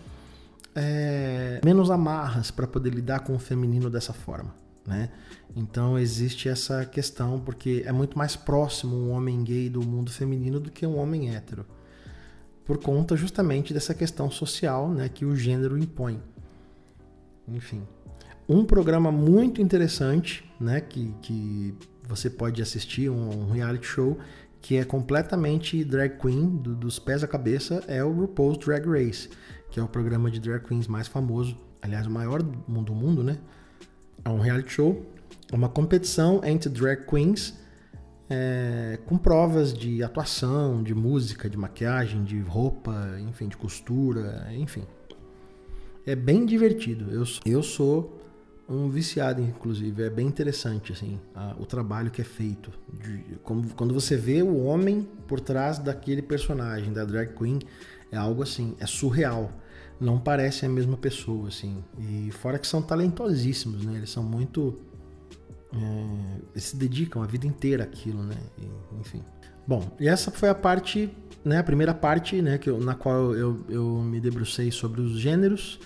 é, 0.74 1.60
menos 1.62 1.90
amarras 1.90 2.50
para 2.50 2.66
poder 2.66 2.94
lidar 2.94 3.20
com 3.20 3.34
o 3.34 3.38
feminino 3.38 3.90
dessa 3.90 4.14
forma, 4.14 4.54
né? 4.86 5.10
Então 5.54 5.98
existe 5.98 6.48
essa 6.48 6.86
questão, 6.86 7.38
porque 7.38 7.82
é 7.84 7.92
muito 7.92 8.16
mais 8.16 8.34
próximo 8.34 8.96
um 8.96 9.10
homem 9.10 9.44
gay 9.44 9.68
do 9.68 9.82
mundo 9.82 10.10
feminino 10.10 10.58
do 10.58 10.70
que 10.70 10.86
um 10.86 10.96
homem 10.96 11.34
hétero. 11.34 11.66
Por 12.64 12.78
conta 12.78 13.14
justamente 13.14 13.74
dessa 13.74 13.92
questão 13.92 14.30
social 14.30 14.88
né, 14.88 15.06
que 15.06 15.26
o 15.26 15.36
gênero 15.36 15.76
impõe. 15.76 16.18
Enfim. 17.46 17.82
Um 18.48 18.64
programa 18.64 19.12
muito 19.12 19.60
interessante, 19.60 20.50
né, 20.58 20.80
que, 20.80 21.14
que 21.20 21.74
você 22.08 22.30
pode 22.30 22.62
assistir, 22.62 23.10
um, 23.10 23.48
um 23.48 23.50
reality 23.50 23.86
show, 23.86 24.16
que 24.60 24.76
é 24.76 24.84
completamente 24.84 25.84
drag 25.84 26.18
queen, 26.18 26.56
do, 26.56 26.74
dos 26.74 26.98
pés 26.98 27.22
à 27.22 27.28
cabeça, 27.28 27.82
é 27.86 28.02
o 28.02 28.12
RuPaul's 28.12 28.58
Drag 28.58 28.86
Race, 28.86 29.28
que 29.70 29.78
é 29.78 29.82
o 29.82 29.88
programa 29.88 30.30
de 30.30 30.40
drag 30.40 30.64
queens 30.64 30.86
mais 30.86 31.06
famoso, 31.06 31.56
aliás, 31.80 32.06
o 32.06 32.10
maior 32.10 32.42
do 32.42 32.58
mundo, 32.66 32.86
do 32.86 32.94
mundo 32.94 33.22
né? 33.22 33.38
É 34.24 34.28
um 34.28 34.40
reality 34.40 34.72
show 34.72 35.06
uma 35.52 35.68
competição 35.68 36.40
entre 36.44 36.68
drag 36.68 37.06
queens 37.06 37.58
é, 38.28 38.98
com 39.06 39.16
provas 39.16 39.72
de 39.72 40.02
atuação, 40.02 40.82
de 40.82 40.94
música, 40.94 41.48
de 41.48 41.56
maquiagem, 41.56 42.24
de 42.24 42.40
roupa, 42.40 43.16
enfim, 43.20 43.48
de 43.48 43.56
costura, 43.56 44.48
enfim. 44.52 44.82
É 46.04 46.16
bem 46.16 46.44
divertido. 46.44 47.12
Eu, 47.12 47.24
eu 47.44 47.62
sou 47.62 48.15
um 48.68 48.88
viciado, 48.88 49.40
inclusive. 49.40 50.02
É 50.02 50.10
bem 50.10 50.26
interessante, 50.26 50.92
assim, 50.92 51.20
a, 51.34 51.54
o 51.58 51.66
trabalho 51.66 52.10
que 52.10 52.20
é 52.20 52.24
feito. 52.24 52.70
De, 52.92 53.38
como, 53.42 53.68
quando 53.74 53.94
você 53.94 54.16
vê 54.16 54.42
o 54.42 54.64
homem 54.64 55.08
por 55.26 55.40
trás 55.40 55.78
daquele 55.78 56.22
personagem, 56.22 56.92
da 56.92 57.04
drag 57.04 57.34
queen, 57.34 57.60
é 58.10 58.16
algo 58.16 58.42
assim, 58.42 58.74
é 58.80 58.86
surreal. 58.86 59.52
Não 60.00 60.18
parece 60.18 60.66
a 60.66 60.68
mesma 60.68 60.96
pessoa, 60.96 61.48
assim. 61.48 61.82
E 61.98 62.30
fora 62.30 62.58
que 62.58 62.66
são 62.66 62.82
talentosíssimos, 62.82 63.84
né? 63.84 63.96
Eles 63.96 64.10
são 64.10 64.22
muito 64.22 64.78
é, 65.72 66.38
eles 66.52 66.64
se 66.64 66.76
dedicam 66.76 67.22
a 67.22 67.26
vida 67.26 67.46
inteira 67.46 67.84
àquilo, 67.84 68.22
né? 68.22 68.36
E, 68.58 69.00
enfim. 69.00 69.22
Bom, 69.66 69.94
e 69.98 70.08
essa 70.08 70.30
foi 70.30 70.48
a 70.48 70.54
parte, 70.54 71.10
né? 71.44 71.58
A 71.58 71.62
primeira 71.62 71.92
parte, 71.92 72.40
né? 72.40 72.58
Que 72.58 72.70
eu, 72.70 72.78
na 72.78 72.94
qual 72.94 73.34
eu, 73.34 73.64
eu 73.68 74.02
me 74.02 74.20
debrucei 74.20 74.70
sobre 74.70 75.00
os 75.00 75.18
gêneros. 75.18 75.78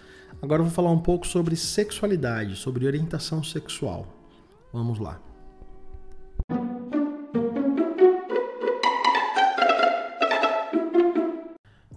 Agora 0.42 0.60
eu 0.60 0.64
vou 0.64 0.74
falar 0.74 0.90
um 0.90 0.98
pouco 0.98 1.26
sobre 1.26 1.54
sexualidade, 1.54 2.56
sobre 2.56 2.86
orientação 2.86 3.44
sexual. 3.44 4.06
Vamos 4.72 4.98
lá. 4.98 5.20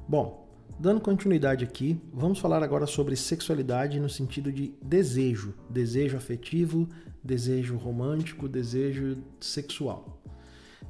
Bom, 0.06 0.46
dando 0.78 1.00
continuidade 1.00 1.64
aqui, 1.64 2.00
vamos 2.14 2.38
falar 2.38 2.62
agora 2.62 2.86
sobre 2.86 3.16
sexualidade 3.16 3.98
no 3.98 4.10
sentido 4.10 4.52
de 4.52 4.76
desejo, 4.82 5.54
desejo 5.70 6.18
afetivo, 6.18 6.90
desejo 7.24 7.78
romântico, 7.78 8.50
desejo 8.50 9.24
sexual. 9.40 10.22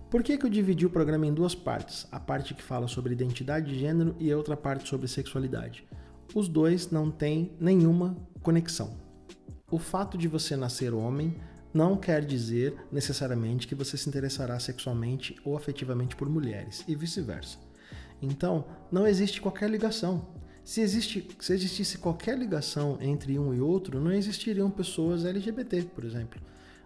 Por 0.10 0.24
que, 0.24 0.38
que 0.39 0.46
eu 0.46 0.50
dividi 0.50 0.88
o 0.88 0.89
programa 0.89 1.28
em 1.28 1.34
duas 1.34 1.54
partes? 1.54 2.08
A 2.12 2.20
parte 2.20 2.56
que 2.56 2.63
fala 2.63 2.88
sobre 2.88 3.13
identidade 3.13 3.72
de 3.72 3.80
gênero 3.80 4.16
e 4.20 4.32
a 4.32 4.38
outra 4.38 4.58
parte 4.58 4.89
sobre 4.89 5.08
sexualidade. 5.08 5.86
Os 6.34 6.48
dois 6.48 6.89
não 6.89 7.12
têm 7.12 7.52
nenhuma 7.60 8.17
conexão. 8.41 8.98
O 9.69 9.78
fato 9.78 10.17
de 10.17 10.28
você 10.28 10.56
nascer 10.56 10.93
homem 10.93 11.36
não 11.74 11.98
quer 11.98 12.24
dizer 12.24 12.76
necessariamente 12.91 13.67
que 13.67 13.76
você 13.76 13.98
se 13.98 14.08
interessará 14.08 14.60
sexualmente 14.60 15.36
ou 15.43 15.56
afetivamente 15.58 16.15
por 16.15 16.30
mulheres, 16.30 16.84
e 16.88 16.96
vice-versa. 16.96 17.58
Então, 18.22 18.65
não 18.91 19.08
existe 19.08 19.41
qualquer 19.41 19.69
ligação. 19.69 20.28
Se, 20.63 20.82
existe, 20.82 21.28
se 21.39 21.54
existisse 21.54 21.98
qualquer 21.98 22.38
ligação 22.38 22.98
entre 23.02 23.38
um 23.38 23.54
e 23.54 23.60
outro, 23.60 24.00
não 24.00 24.12
existiriam 24.12 24.72
pessoas 24.72 25.26
LGBT, 25.26 25.84
por 25.93 26.06
exemplo. 26.06 26.39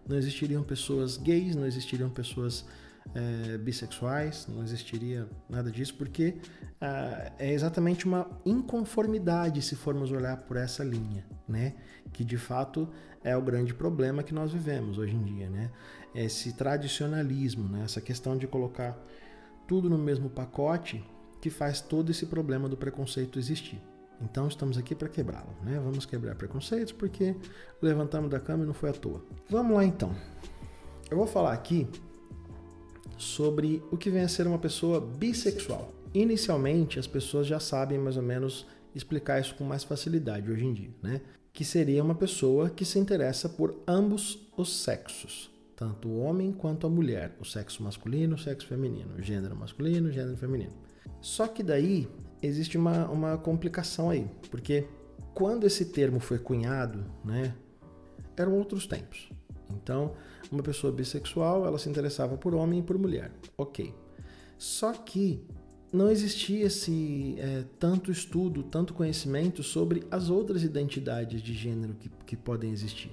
Não 0.07 0.17
existiriam 0.17 0.63
pessoas 0.63 1.17
gays, 1.17 1.55
não 1.55 1.65
existiriam 1.65 2.10
pessoas 2.10 2.65
é, 3.15 3.57
bissexuais, 3.57 4.47
não 4.47 4.63
existiria 4.63 5.27
nada 5.49 5.71
disso, 5.71 5.95
porque 5.95 6.35
ah, 6.79 7.31
é 7.39 7.51
exatamente 7.51 8.05
uma 8.05 8.29
inconformidade 8.45 9.61
se 9.61 9.75
formos 9.75 10.11
olhar 10.11 10.37
por 10.37 10.57
essa 10.57 10.83
linha, 10.83 11.25
né? 11.47 11.75
Que 12.13 12.23
de 12.23 12.37
fato 12.37 12.87
é 13.23 13.35
o 13.35 13.41
grande 13.41 13.73
problema 13.73 14.23
que 14.23 14.33
nós 14.33 14.51
vivemos 14.51 14.97
hoje 14.97 15.15
em 15.15 15.23
dia, 15.23 15.49
né? 15.49 15.71
Esse 16.13 16.53
tradicionalismo, 16.53 17.67
né? 17.67 17.83
essa 17.83 18.01
questão 18.01 18.37
de 18.37 18.47
colocar 18.47 18.97
tudo 19.67 19.89
no 19.89 19.97
mesmo 19.97 20.29
pacote 20.29 21.03
que 21.41 21.49
faz 21.49 21.81
todo 21.81 22.09
esse 22.09 22.25
problema 22.25 22.67
do 22.67 22.77
preconceito 22.77 23.37
existir. 23.37 23.79
Então 24.19 24.47
estamos 24.47 24.77
aqui 24.77 24.95
para 24.95 25.07
quebrá-lo, 25.07 25.55
né? 25.63 25.79
Vamos 25.79 26.05
quebrar 26.05 26.35
preconceitos 26.35 26.91
porque 26.91 27.35
levantamos 27.81 28.31
da 28.31 28.39
cama 28.39 28.63
e 28.63 28.67
não 28.67 28.73
foi 28.73 28.89
à 28.89 28.93
toa. 28.93 29.23
Vamos 29.49 29.75
lá 29.75 29.85
então. 29.85 30.15
Eu 31.09 31.17
vou 31.17 31.27
falar 31.27 31.53
aqui 31.53 31.87
sobre 33.17 33.84
o 33.91 33.97
que 33.97 34.10
vem 34.10 34.21
a 34.21 34.27
ser 34.27 34.47
uma 34.47 34.60
pessoa 34.60 35.01
bissexual. 35.01 35.93
Inicialmente, 36.13 36.99
as 36.99 37.08
pessoas 37.08 37.47
já 37.47 37.60
sabem 37.60 37.97
mais 37.97 38.17
ou 38.17 38.23
menos 38.23 38.65
explicar 38.95 39.39
isso 39.39 39.56
com 39.56 39.63
mais 39.63 39.84
facilidade 39.84 40.51
hoje 40.51 40.65
em 40.65 40.73
dia, 40.73 40.89
né? 41.01 41.21
Que 41.53 41.65
seria 41.65 42.03
uma 42.03 42.15
pessoa 42.15 42.69
que 42.69 42.86
se 42.86 42.99
interessa 42.99 43.49
por 43.49 43.82
ambos 43.88 44.47
os 44.56 44.84
sexos, 44.84 45.51
tanto 45.75 46.08
o 46.08 46.19
homem 46.19 46.51
quanto 46.51 46.88
a 46.88 46.89
mulher, 46.89 47.36
o 47.39 47.45
sexo 47.45 47.84
masculino, 47.84 48.36
o 48.36 48.39
sexo 48.39 48.67
feminino, 48.67 49.15
o 49.17 49.21
gênero 49.21 49.56
masculino, 49.56 50.10
o 50.10 50.12
gênero 50.12 50.38
feminino. 50.38 50.73
Só 51.21 51.47
que 51.47 51.63
daí 51.63 52.08
existe 52.41 52.77
uma, 52.77 53.08
uma 53.10 53.38
complicação 53.38 54.10
aí, 54.10 54.27
porque 54.49 54.88
quando 55.34 55.65
esse 55.65 55.86
termo 55.86 56.19
foi 56.19 56.39
cunhado, 56.39 57.06
né, 57.23 57.53
eram 58.36 58.53
outros 58.53 58.86
tempos. 58.86 59.30
Então, 59.71 60.13
uma 60.51 60.63
pessoa 60.63 60.91
bissexual, 60.91 61.65
ela 61.65 61.77
se 61.77 61.89
interessava 61.89 62.38
por 62.38 62.53
homem 62.56 62.80
e 62.80 62.84
por 62.84 62.97
mulher. 62.97 63.32
Ok. 63.58 63.93
Só 64.58 64.93
que 64.93 65.43
não 65.91 66.10
existia 66.10 66.65
esse 66.65 67.36
é, 67.38 67.63
tanto 67.80 68.12
estudo, 68.12 68.63
tanto 68.63 68.93
conhecimento 68.93 69.63
sobre 69.63 70.06
as 70.12 70.30
outras 70.30 70.63
identidades 70.63 71.41
de 71.41 71.53
gênero 71.53 71.93
que, 71.95 72.10
que 72.25 72.36
podem 72.36 72.71
existir. 72.71 73.12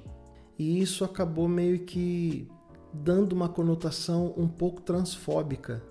E 0.59 0.81
isso 0.81 1.05
acabou 1.05 1.49
meio 1.49 1.81
que 1.81 2.49
dando 2.93 3.33
uma 3.33 3.49
conotação 3.49 4.33
um 4.37 4.47
pouco 4.47 4.81
transfóbica 4.81 5.83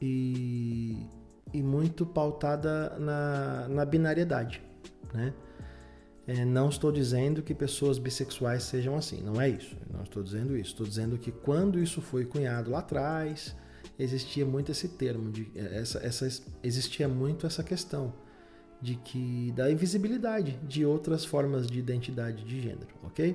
e, 0.00 1.06
e 1.52 1.62
muito 1.62 2.06
pautada 2.06 2.96
na, 2.98 3.68
na 3.68 3.84
binariedade, 3.84 4.62
né? 5.12 5.34
É, 6.28 6.44
não 6.44 6.68
estou 6.68 6.92
dizendo 6.92 7.42
que 7.42 7.54
pessoas 7.54 7.98
bissexuais 7.98 8.62
sejam 8.64 8.94
assim, 8.94 9.22
não 9.22 9.40
é 9.40 9.48
isso. 9.48 9.74
Não 9.90 10.02
estou 10.02 10.22
dizendo 10.22 10.54
isso. 10.54 10.72
Estou 10.72 10.86
dizendo 10.86 11.16
que 11.16 11.32
quando 11.32 11.78
isso 11.78 12.02
foi 12.02 12.26
cunhado 12.26 12.70
lá 12.70 12.80
atrás, 12.80 13.56
existia 13.98 14.44
muito 14.44 14.70
esse 14.70 14.88
termo, 14.88 15.32
de, 15.32 15.50
é, 15.56 15.78
essa, 15.80 15.98
essa, 16.04 16.28
existia 16.62 17.08
muito 17.08 17.46
essa 17.46 17.64
questão 17.64 18.12
de 18.80 18.94
que 18.96 19.52
da 19.56 19.72
invisibilidade 19.72 20.60
de 20.62 20.84
outras 20.84 21.24
formas 21.24 21.66
de 21.66 21.78
identidade 21.78 22.44
de 22.44 22.60
gênero, 22.60 22.94
ok? 23.02 23.34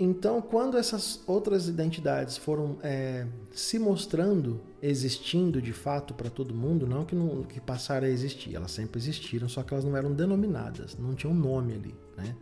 Então, 0.00 0.40
quando 0.40 0.78
essas 0.78 1.20
outras 1.26 1.66
identidades 1.66 2.36
foram 2.36 2.78
é, 2.82 3.26
se 3.50 3.80
mostrando, 3.80 4.60
existindo 4.80 5.60
de 5.60 5.72
fato 5.72 6.14
para 6.14 6.30
todo 6.30 6.54
mundo, 6.54 6.86
não 6.86 7.04
que, 7.04 7.16
não 7.16 7.42
que 7.42 7.60
passaram 7.60 8.06
a 8.06 8.10
existir, 8.10 8.54
elas 8.54 8.70
sempre 8.70 9.00
existiram, 9.00 9.48
só 9.48 9.62
que 9.64 9.74
elas 9.74 9.84
não 9.84 9.96
eram 9.96 10.12
denominadas, 10.12 10.96
não 10.96 11.14
tinham 11.14 11.34
nome 11.34 11.74
ali. 11.74 11.94
Né? 12.16 12.36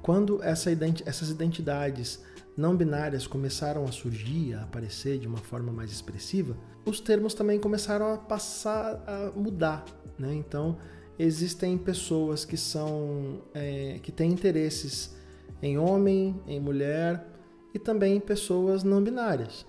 Quando 0.00 0.40
essa 0.42 0.70
identi 0.70 1.02
essas 1.04 1.30
identidades 1.30 2.22
não 2.56 2.76
binárias 2.76 3.26
começaram 3.26 3.84
a 3.84 3.90
surgir, 3.90 4.54
a 4.54 4.62
aparecer 4.62 5.18
de 5.18 5.26
uma 5.26 5.38
forma 5.38 5.72
mais 5.72 5.90
expressiva, 5.90 6.56
os 6.84 7.00
termos 7.00 7.34
também 7.34 7.58
começaram 7.58 8.14
a 8.14 8.18
passar 8.18 9.02
a 9.06 9.32
mudar. 9.36 9.84
Né? 10.16 10.32
Então, 10.34 10.78
existem 11.18 11.76
pessoas 11.76 12.44
que 12.44 12.56
são 12.56 13.42
é, 13.52 13.98
que 14.00 14.12
têm 14.12 14.30
interesses 14.30 15.18
em 15.62 15.78
homem, 15.78 16.40
em 16.46 16.60
mulher 16.60 17.26
e 17.74 17.78
também 17.78 18.16
em 18.16 18.20
pessoas 18.20 18.82
não 18.82 19.02
binárias. 19.02 19.66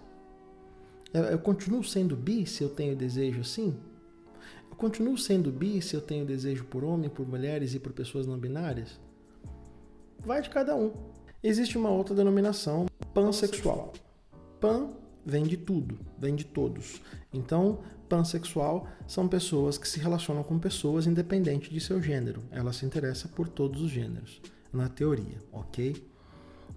Eu, 1.13 1.23
eu 1.23 1.39
continuo 1.39 1.83
sendo 1.83 2.15
bi 2.15 2.45
se 2.45 2.63
eu 2.63 2.69
tenho 2.69 2.95
desejo 2.95 3.41
assim? 3.41 3.75
Eu 4.69 4.75
continuo 4.75 5.17
sendo 5.17 5.51
bi 5.51 5.81
se 5.81 5.95
eu 5.95 6.01
tenho 6.01 6.25
desejo 6.25 6.65
por 6.65 6.83
homem, 6.83 7.09
por 7.09 7.27
mulheres 7.27 7.73
e 7.73 7.79
por 7.79 7.91
pessoas 7.91 8.25
não 8.25 8.37
binárias? 8.37 8.99
Vai 10.19 10.41
de 10.41 10.49
cada 10.49 10.75
um. 10.75 10.93
Existe 11.43 11.77
uma 11.77 11.89
outra 11.89 12.15
denominação, 12.15 12.85
pansexual. 13.13 13.93
Pan 14.59 14.91
vem 15.25 15.43
de 15.43 15.57
tudo, 15.57 15.99
vem 16.17 16.35
de 16.35 16.45
todos. 16.45 17.01
Então, 17.33 17.79
pansexual 18.07 18.87
são 19.07 19.27
pessoas 19.27 19.77
que 19.77 19.87
se 19.87 19.99
relacionam 19.99 20.43
com 20.43 20.59
pessoas 20.59 21.07
independente 21.07 21.71
de 21.71 21.79
seu 21.79 22.01
gênero. 22.01 22.43
Ela 22.51 22.71
se 22.71 22.85
interessa 22.85 23.27
por 23.27 23.49
todos 23.49 23.81
os 23.81 23.89
gêneros 23.89 24.41
na 24.71 24.89
teoria, 24.89 25.37
ok? 25.51 26.09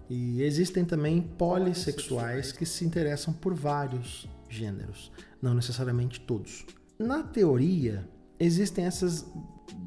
E 0.09 0.43
existem 0.43 0.85
também 0.85 1.21
polissexuais 1.21 2.51
que 2.51 2.65
se 2.65 2.85
interessam 2.85 3.33
por 3.33 3.53
vários 3.53 4.27
gêneros, 4.49 5.11
não 5.41 5.53
necessariamente 5.53 6.19
todos. 6.19 6.65
Na 6.99 7.23
teoria, 7.23 8.07
existem 8.39 8.85
essas 8.85 9.25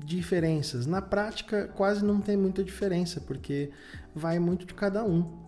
diferenças. 0.04 0.86
Na 0.86 1.00
prática, 1.00 1.68
quase 1.68 2.04
não 2.04 2.20
tem 2.20 2.36
muita 2.36 2.64
diferença, 2.64 3.20
porque 3.20 3.70
vai 4.14 4.38
muito 4.38 4.66
de 4.66 4.74
cada 4.74 5.04
um. 5.04 5.38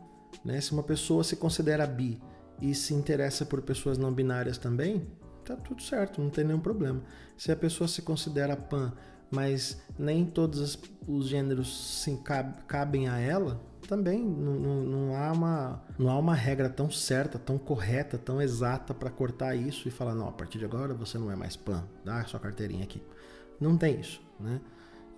Né? 0.45 0.61
Se 0.61 0.73
uma 0.73 0.83
pessoa 0.83 1.25
se 1.25 1.37
considera 1.37 1.87
bi 1.87 2.21
e 2.61 2.75
se 2.75 2.95
interessa 2.95 3.45
por 3.45 3.63
pessoas 3.63 3.99
não 3.99 4.13
binárias 4.13 4.59
também, 4.59 5.07
tá 5.45 5.57
tudo 5.57 5.83
certo, 5.83 6.21
não 6.21 6.31
tem 6.31 6.45
nenhum 6.45 6.61
problema. 6.61 7.03
Se 7.37 7.51
a 7.51 7.57
pessoa 7.57 7.89
se 7.89 8.03
considera 8.03 8.57
pan 8.57 8.93
mas 9.31 9.81
nem 9.99 10.25
todos 10.25 10.79
os 11.07 11.29
gêneros 11.29 12.03
sim, 12.03 12.19
cabem 12.67 13.09
a 13.09 13.19
ela, 13.19 13.61
também 13.87 14.23
não, 14.23 14.85
não, 14.85 15.17
há 15.17 15.33
uma, 15.33 15.83
não 15.99 16.09
há 16.09 16.19
uma 16.19 16.35
regra 16.35 16.69
tão 16.69 16.91
certa, 16.91 17.39
tão 17.39 17.59
correta, 17.59 18.17
tão 18.17 18.41
exata 18.41 18.95
para 18.95 19.11
cortar 19.11 19.57
isso 19.57 19.89
e 19.89 19.91
falar, 19.91 20.15
não, 20.15 20.29
a 20.29 20.33
partir 20.33 20.59
de 20.59 20.65
agora 20.65 20.95
você 20.95 21.19
não 21.19 21.31
é 21.31 21.35
mais 21.35 21.57
pan, 21.57 21.85
dá 22.05 22.25
sua 22.25 22.39
carteirinha 22.39 22.85
aqui. 22.85 23.03
Não 23.61 23.77
tem 23.77 24.01
isso, 24.01 24.21
né? 24.39 24.61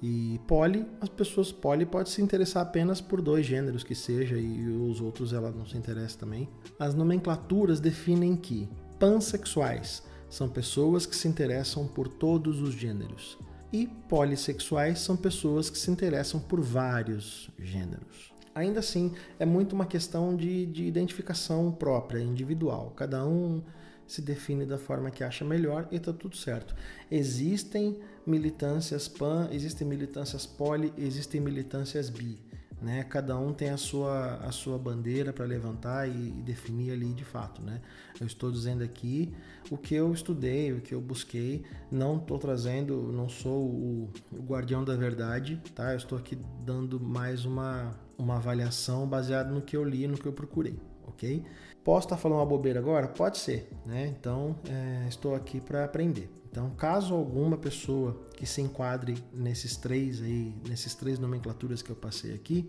E 0.03 0.41
poli, 0.49 0.85
as 1.01 1.09
pessoas 1.09 1.53
poli 1.53 1.87
pode 1.87 2.09
se 2.09 2.21
interessar 2.21 2.63
apenas 2.63 3.01
por 3.01 3.21
dois 3.21 3.47
gêneros 3.47 3.85
que 3.85 3.95
seja 3.95 4.37
e 4.37 4.67
os 4.67 5.01
outros 5.01 5.33
ela 5.33 5.51
não 5.53 5.65
se 5.65 5.77
interessa 5.77 6.19
também. 6.19 6.49
As 6.79 6.95
nomenclaturas 6.95 7.79
definem 7.79 8.35
que 8.35 8.69
pansexuais 8.99 10.03
são 10.29 10.49
pessoas 10.49 11.07
que 11.07 11.15
se 11.15 11.29
interessam 11.29 11.87
por 11.87 12.09
todos 12.09 12.61
os 12.61 12.75
gêneros 12.75 13.39
e 13.73 13.87
polissexuais 13.87 15.01
são 15.01 15.17
pessoas 15.17 15.71
que 15.71 15.79
se 15.79 15.91
interessam 15.91 16.39
por 16.39 16.61
vários 16.61 17.51
gêneros. 17.59 18.33
Ainda 18.55 18.81
assim, 18.81 19.15
é 19.39 19.47
muito 19.47 19.73
uma 19.73 19.87
questão 19.87 20.37
de, 20.37 20.67
de 20.67 20.85
identificação 20.85 21.73
própria, 21.73 22.21
individual. 22.21 22.93
Cada 22.95 23.27
um 23.27 23.63
se 24.07 24.21
define 24.21 24.67
da 24.67 24.77
forma 24.77 25.11
que 25.11 25.25
acha 25.25 25.43
melhor 25.43 25.89
e 25.91 25.97
está 25.97 26.13
tudo 26.13 26.37
certo. 26.37 26.75
Existem 27.11 27.99
militâncias 28.27 29.09
pan, 29.09 29.49
existem 29.51 29.89
militâncias 29.89 30.45
poli, 30.45 30.93
existem 30.99 31.41
militâncias 31.41 32.11
bi. 32.11 32.39
Né? 32.83 33.05
Cada 33.05 33.39
um 33.39 33.53
tem 33.53 33.71
a 33.71 33.77
sua, 33.77 34.37
a 34.39 34.51
sua 34.51 34.77
bandeira 34.77 35.33
para 35.33 35.45
levantar 35.45 36.09
e, 36.09 36.29
e, 36.29 36.43
definir 36.43 36.91
ali 36.91 37.13
de 37.15 37.25
fato. 37.25 37.63
Né? 37.63 37.81
Eu 38.21 38.27
estou 38.27 38.51
dizendo 38.51 38.83
aqui 38.83 39.33
o 39.71 39.79
que 39.79 39.95
eu 39.95 40.13
estudei, 40.13 40.73
o 40.73 40.81
que 40.81 40.93
eu 40.93 41.01
busquei. 41.01 41.65
Não 41.91 42.17
estou 42.17 42.39
trazendo, 42.39 43.13
não 43.13 43.29
sou 43.29 43.67
o, 43.67 44.11
o, 44.33 44.43
guardião 44.43 44.85
da 44.85 44.97
verdade, 44.97 45.63
tá? 45.75 45.93
Eu 45.93 45.99
estou 45.99 46.19
aqui 46.19 46.37
dando 46.65 46.99
mais 46.99 47.45
uma, 47.45 47.95
uma 48.19 48.37
avaliação 48.37 49.07
baseada 49.07 49.51
no 49.51 49.63
que 49.63 49.77
eu 49.77 49.85
li, 49.85 50.09
no 50.09 50.19
que 50.19 50.27
eu 50.27 50.33
procurei, 50.33 50.77
ok? 51.07 51.45
Posso 51.85 52.07
estar 52.07 52.17
falando 52.17 52.39
uma 52.39 52.47
bobeira 52.47 52.81
agora? 52.81 53.07
Pode 53.07 53.39
ser, 53.39 53.71
né? 53.87 54.09
Então 54.19 54.57
é, 54.69 55.07
estou 55.09 55.37
aqui 55.37 55.61
para 55.61 55.85
aprender. 55.85 56.42
Então, 56.53 56.69
caso 56.77 57.15
alguma 57.15 57.57
pessoa 57.57 58.15
que 58.37 58.45
se 58.45 58.61
enquadre 58.61 59.17
nesses 59.33 59.75
três 59.75 60.21
aí, 60.21 60.55
nesses 60.69 60.95
três 60.95 61.19
nomenclaturas 61.19 61.81
que 61.81 61.89
eu 61.89 61.97
passei 61.97 62.35
aqui, 62.35 62.69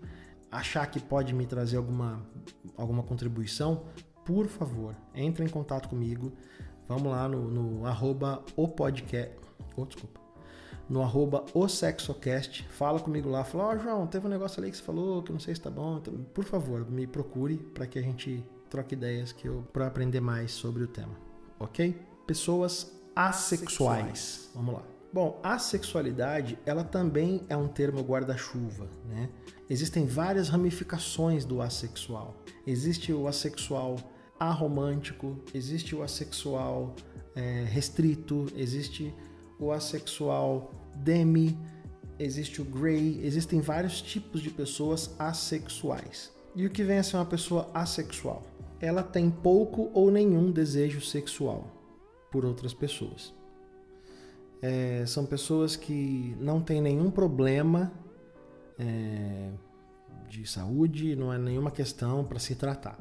achar 0.50 0.86
que 0.86 0.98
pode 0.98 1.34
me 1.34 1.44
trazer 1.44 1.76
alguma, 1.76 2.26
alguma 2.78 3.02
contribuição, 3.02 3.84
por 4.24 4.46
favor, 4.46 4.96
entre 5.14 5.44
em 5.44 5.48
contato 5.50 5.90
comigo. 5.90 6.32
Vamos 6.88 7.12
lá 7.12 7.28
no, 7.28 7.50
no 7.50 7.86
arroba 7.86 8.42
o 8.56 8.66
podcast. 8.66 9.36
Oh, 9.76 9.84
desculpa. 9.84 10.18
No 10.88 11.02
arroba 11.02 11.44
o 11.52 11.68
Sexocast. 11.68 12.66
Fala 12.70 12.98
comigo 12.98 13.28
lá. 13.28 13.44
Fala, 13.44 13.64
ó, 13.64 13.74
oh, 13.74 13.78
João, 13.78 14.06
teve 14.06 14.26
um 14.26 14.30
negócio 14.30 14.62
ali 14.62 14.70
que 14.70 14.78
você 14.78 14.82
falou 14.82 15.22
que 15.22 15.30
não 15.30 15.40
sei 15.40 15.54
se 15.54 15.60
tá 15.60 15.70
bom. 15.70 15.98
Então, 15.98 16.14
por 16.32 16.44
favor, 16.44 16.90
me 16.90 17.06
procure 17.06 17.58
para 17.58 17.86
que 17.86 17.98
a 17.98 18.02
gente 18.02 18.42
troque 18.70 18.94
ideias 18.94 19.30
que 19.30 19.46
eu 19.46 19.62
para 19.74 19.86
aprender 19.86 20.20
mais 20.20 20.52
sobre 20.52 20.84
o 20.84 20.86
tema. 20.86 21.14
Ok? 21.58 21.94
Pessoas 22.26 22.90
assexuais. 23.14 24.50
Vamos 24.54 24.74
lá. 24.74 24.82
Bom, 25.14 25.38
a 25.44 25.60
sexualidade, 25.60 26.58
ela 26.66 26.82
também 26.82 27.44
é 27.48 27.56
um 27.56 27.68
termo 27.68 28.00
guarda-chuva, 28.02 28.88
né? 29.08 29.28
Existem 29.70 30.06
várias 30.06 30.48
ramificações 30.48 31.44
do 31.44 31.62
assexual. 31.62 32.36
Existe 32.66 33.12
o 33.12 33.28
assexual 33.28 33.96
aromântico, 34.40 35.38
existe 35.54 35.94
o 35.94 36.02
assexual 36.02 36.96
é, 37.36 37.64
restrito, 37.64 38.46
existe 38.56 39.14
o 39.60 39.70
assexual 39.70 40.72
demi, 40.96 41.56
existe 42.18 42.60
o 42.60 42.64
grey, 42.64 43.20
existem 43.22 43.60
vários 43.60 44.02
tipos 44.02 44.42
de 44.42 44.50
pessoas 44.50 45.14
assexuais. 45.16 46.32
E 46.56 46.66
o 46.66 46.70
que 46.70 46.82
vem 46.82 46.98
a 46.98 47.04
ser 47.04 47.18
uma 47.18 47.24
pessoa 47.24 47.70
assexual? 47.72 48.42
Ela 48.80 49.04
tem 49.04 49.30
pouco 49.30 49.92
ou 49.94 50.10
nenhum 50.10 50.50
desejo 50.50 51.00
sexual 51.00 51.73
por 52.34 52.44
outras 52.44 52.74
pessoas. 52.74 53.32
É, 54.60 55.04
são 55.06 55.24
pessoas 55.24 55.76
que 55.76 56.34
não 56.40 56.60
têm 56.60 56.82
nenhum 56.82 57.08
problema 57.08 57.92
é, 58.76 59.50
de 60.28 60.44
saúde, 60.44 61.14
não 61.14 61.32
é 61.32 61.38
nenhuma 61.38 61.70
questão 61.70 62.24
para 62.24 62.40
se 62.40 62.56
tratar. 62.56 62.98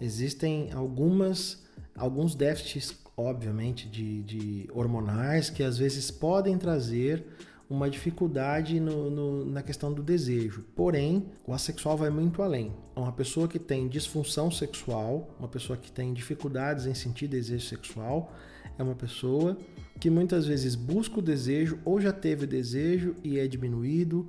Existem 0.00 0.72
algumas, 0.72 1.62
alguns 1.94 2.34
déficits, 2.34 2.98
obviamente, 3.16 3.88
de, 3.88 4.24
de 4.24 4.68
hormonais 4.72 5.48
que 5.48 5.62
às 5.62 5.78
vezes 5.78 6.10
podem 6.10 6.58
trazer 6.58 7.24
uma 7.70 7.88
dificuldade 7.88 8.80
no, 8.80 9.08
no, 9.08 9.44
na 9.44 9.62
questão 9.62 9.92
do 9.92 10.02
desejo. 10.02 10.64
Porém, 10.74 11.26
o 11.46 11.54
assexual 11.54 11.96
vai 11.96 12.10
muito 12.10 12.42
além. 12.42 12.72
Uma 12.96 13.12
pessoa 13.12 13.46
que 13.46 13.60
tem 13.60 13.86
disfunção 13.86 14.50
sexual, 14.50 15.30
uma 15.38 15.46
pessoa 15.46 15.76
que 15.76 15.92
tem 15.92 16.12
dificuldades 16.12 16.86
em 16.86 16.94
sentir 16.94 17.28
desejo 17.28 17.64
sexual, 17.64 18.32
é 18.76 18.82
uma 18.82 18.96
pessoa 18.96 19.56
que 20.00 20.10
muitas 20.10 20.48
vezes 20.48 20.74
busca 20.74 21.20
o 21.20 21.22
desejo 21.22 21.78
ou 21.84 22.00
já 22.00 22.12
teve 22.12 22.44
desejo 22.44 23.14
e 23.22 23.38
é 23.38 23.46
diminuído, 23.46 24.28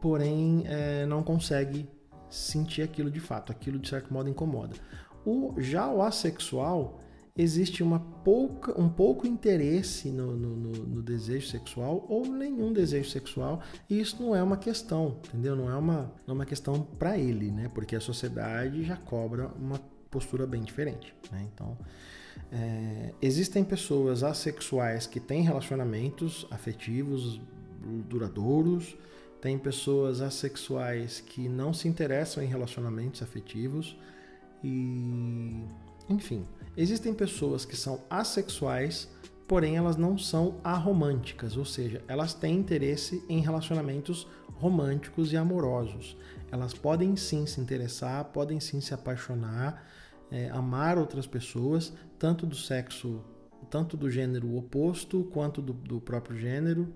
porém 0.00 0.62
é, 0.66 1.04
não 1.06 1.24
consegue 1.24 1.88
sentir 2.30 2.82
aquilo 2.82 3.10
de 3.10 3.20
fato, 3.20 3.50
aquilo 3.50 3.80
de 3.80 3.88
certo 3.88 4.14
modo 4.14 4.28
incomoda. 4.30 4.76
O, 5.26 5.54
já 5.58 5.90
o 5.90 6.02
assexual, 6.02 7.00
existe 7.36 7.82
uma 7.82 7.98
pouca, 7.98 8.80
um 8.80 8.88
pouco 8.88 9.26
interesse 9.26 10.10
no, 10.10 10.36
no, 10.36 10.56
no, 10.56 10.70
no, 10.86 11.02
desejo 11.02 11.48
sexual 11.48 12.06
ou 12.08 12.26
nenhum 12.26 12.72
desejo 12.72 13.10
sexual 13.10 13.60
e 13.90 14.00
isso 14.00 14.22
não 14.22 14.36
é 14.36 14.42
uma 14.42 14.56
questão, 14.56 15.18
entendeu? 15.26 15.56
Não 15.56 15.68
é 15.68 15.74
uma, 15.74 16.12
não 16.26 16.28
é 16.28 16.32
uma 16.32 16.46
questão 16.46 16.80
para 16.80 17.18
ele, 17.18 17.50
né? 17.50 17.68
Porque 17.74 17.96
a 17.96 18.00
sociedade 18.00 18.84
já 18.84 18.96
cobra 18.96 19.48
uma 19.58 19.80
postura 20.10 20.46
bem 20.46 20.62
diferente, 20.62 21.12
né? 21.32 21.44
Então, 21.52 21.76
é, 22.52 23.12
existem 23.20 23.64
pessoas 23.64 24.22
assexuais 24.22 25.08
que 25.08 25.18
têm 25.18 25.42
relacionamentos 25.42 26.46
afetivos 26.52 27.40
duradouros, 28.08 28.96
tem 29.40 29.58
pessoas 29.58 30.20
assexuais 30.20 31.20
que 31.20 31.48
não 31.48 31.74
se 31.74 31.88
interessam 31.88 32.44
em 32.44 32.46
relacionamentos 32.46 33.22
afetivos 33.22 33.98
e 34.62 35.64
enfim, 36.08 36.46
existem 36.76 37.14
pessoas 37.14 37.64
que 37.64 37.76
são 37.76 38.02
assexuais, 38.08 39.08
porém 39.46 39.76
elas 39.76 39.96
não 39.96 40.16
são 40.16 40.56
aromânticas, 40.64 41.56
ou 41.56 41.64
seja, 41.64 42.02
elas 42.08 42.34
têm 42.34 42.56
interesse 42.56 43.22
em 43.28 43.40
relacionamentos 43.40 44.26
românticos 44.54 45.32
e 45.32 45.36
amorosos. 45.36 46.16
Elas 46.50 46.72
podem 46.72 47.16
sim 47.16 47.46
se 47.46 47.60
interessar, 47.60 48.24
podem 48.26 48.60
sim 48.60 48.80
se 48.80 48.94
apaixonar, 48.94 49.86
é, 50.30 50.48
amar 50.50 50.98
outras 50.98 51.26
pessoas, 51.26 51.92
tanto 52.18 52.46
do 52.46 52.56
sexo, 52.56 53.20
tanto 53.70 53.96
do 53.96 54.10
gênero 54.10 54.56
oposto 54.56 55.24
quanto 55.32 55.60
do, 55.60 55.72
do 55.72 56.00
próprio 56.00 56.36
gênero, 56.36 56.92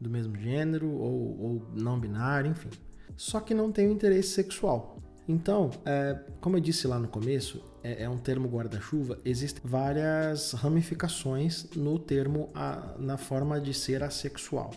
do 0.00 0.08
mesmo 0.10 0.36
gênero 0.36 0.90
ou, 0.90 1.40
ou 1.40 1.66
não 1.74 1.98
binário, 1.98 2.50
enfim. 2.50 2.70
Só 3.16 3.40
que 3.40 3.54
não 3.54 3.70
tem 3.70 3.88
o 3.88 3.92
interesse 3.92 4.30
sexual. 4.30 4.98
Então, 5.28 5.70
é, 5.84 6.18
como 6.40 6.56
eu 6.56 6.60
disse 6.60 6.86
lá 6.86 6.98
no 6.98 7.08
começo, 7.08 7.62
é, 7.82 8.04
é 8.04 8.08
um 8.08 8.18
termo 8.18 8.48
guarda-chuva, 8.48 9.18
existem 9.24 9.62
várias 9.64 10.52
ramificações 10.52 11.66
no 11.74 11.98
termo 11.98 12.50
a, 12.54 12.94
na 12.98 13.16
forma 13.16 13.60
de 13.60 13.74
ser 13.74 14.02
assexual. 14.02 14.70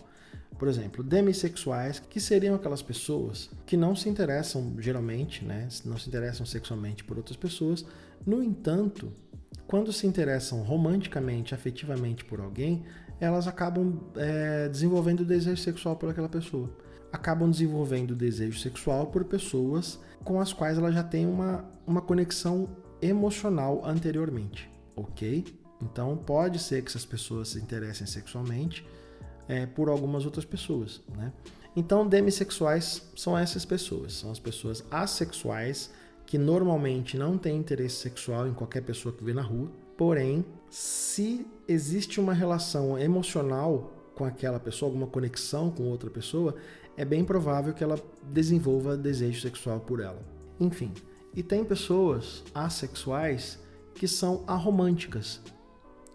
Por 0.58 0.68
exemplo, 0.68 1.04
demissexuais, 1.04 2.00
que 2.00 2.18
seriam 2.18 2.54
aquelas 2.54 2.80
pessoas 2.80 3.50
que 3.66 3.76
não 3.76 3.94
se 3.94 4.08
interessam 4.08 4.74
geralmente, 4.78 5.44
né, 5.44 5.68
não 5.84 5.98
se 5.98 6.08
interessam 6.08 6.46
sexualmente 6.46 7.04
por 7.04 7.18
outras 7.18 7.36
pessoas. 7.36 7.84
No 8.26 8.42
entanto, 8.42 9.12
quando 9.66 9.92
se 9.92 10.06
interessam 10.06 10.62
romanticamente, 10.62 11.54
afetivamente 11.54 12.24
por 12.24 12.40
alguém, 12.40 12.84
elas 13.20 13.46
acabam 13.46 14.00
é, 14.16 14.68
desenvolvendo 14.68 15.24
desejo 15.24 15.60
sexual 15.60 15.96
por 15.96 16.08
aquela 16.08 16.28
pessoa. 16.28 16.70
Acabam 17.12 17.50
desenvolvendo 17.50 18.14
desejo 18.14 18.58
sexual 18.58 19.08
por 19.08 19.24
pessoas 19.24 19.98
com 20.24 20.40
as 20.40 20.52
quais 20.52 20.78
ela 20.78 20.90
já 20.90 21.02
tem 21.02 21.26
uma, 21.26 21.64
uma 21.86 22.00
conexão 22.00 22.68
emocional 23.00 23.82
anteriormente, 23.84 24.70
ok? 24.94 25.44
Então 25.82 26.16
pode 26.16 26.58
ser 26.58 26.82
que 26.82 26.88
essas 26.88 27.04
pessoas 27.04 27.50
se 27.50 27.58
interessem 27.58 28.06
sexualmente 28.06 28.86
é, 29.48 29.66
por 29.66 29.88
algumas 29.88 30.24
outras 30.24 30.44
pessoas, 30.44 31.02
né? 31.16 31.32
Então 31.74 32.06
demissexuais 32.06 33.02
são 33.14 33.36
essas 33.36 33.64
pessoas, 33.64 34.14
são 34.14 34.30
as 34.30 34.38
pessoas 34.38 34.82
assexuais 34.90 35.90
que 36.24 36.38
normalmente 36.38 37.16
não 37.16 37.38
têm 37.38 37.56
interesse 37.56 37.96
sexual 37.96 38.48
em 38.48 38.54
qualquer 38.54 38.82
pessoa 38.82 39.14
que 39.14 39.22
vê 39.22 39.32
na 39.32 39.42
rua, 39.42 39.70
porém, 39.96 40.44
se 40.68 41.46
existe 41.68 42.18
uma 42.18 42.32
relação 42.32 42.98
emocional 42.98 43.92
com 44.14 44.24
aquela 44.24 44.58
pessoa, 44.58 44.90
alguma 44.90 45.06
conexão 45.06 45.70
com 45.70 45.84
outra 45.84 46.10
pessoa, 46.10 46.56
é 46.96 47.04
bem 47.04 47.24
provável 47.24 47.74
que 47.74 47.84
ela 47.84 47.98
desenvolva 48.32 48.96
desejo 48.96 49.40
sexual 49.40 49.78
por 49.80 50.00
ela. 50.00 50.20
Enfim, 50.58 50.92
e 51.36 51.42
tem 51.42 51.62
pessoas 51.62 52.42
assexuais 52.54 53.58
que 53.94 54.08
são 54.08 54.42
aromânticas. 54.46 55.40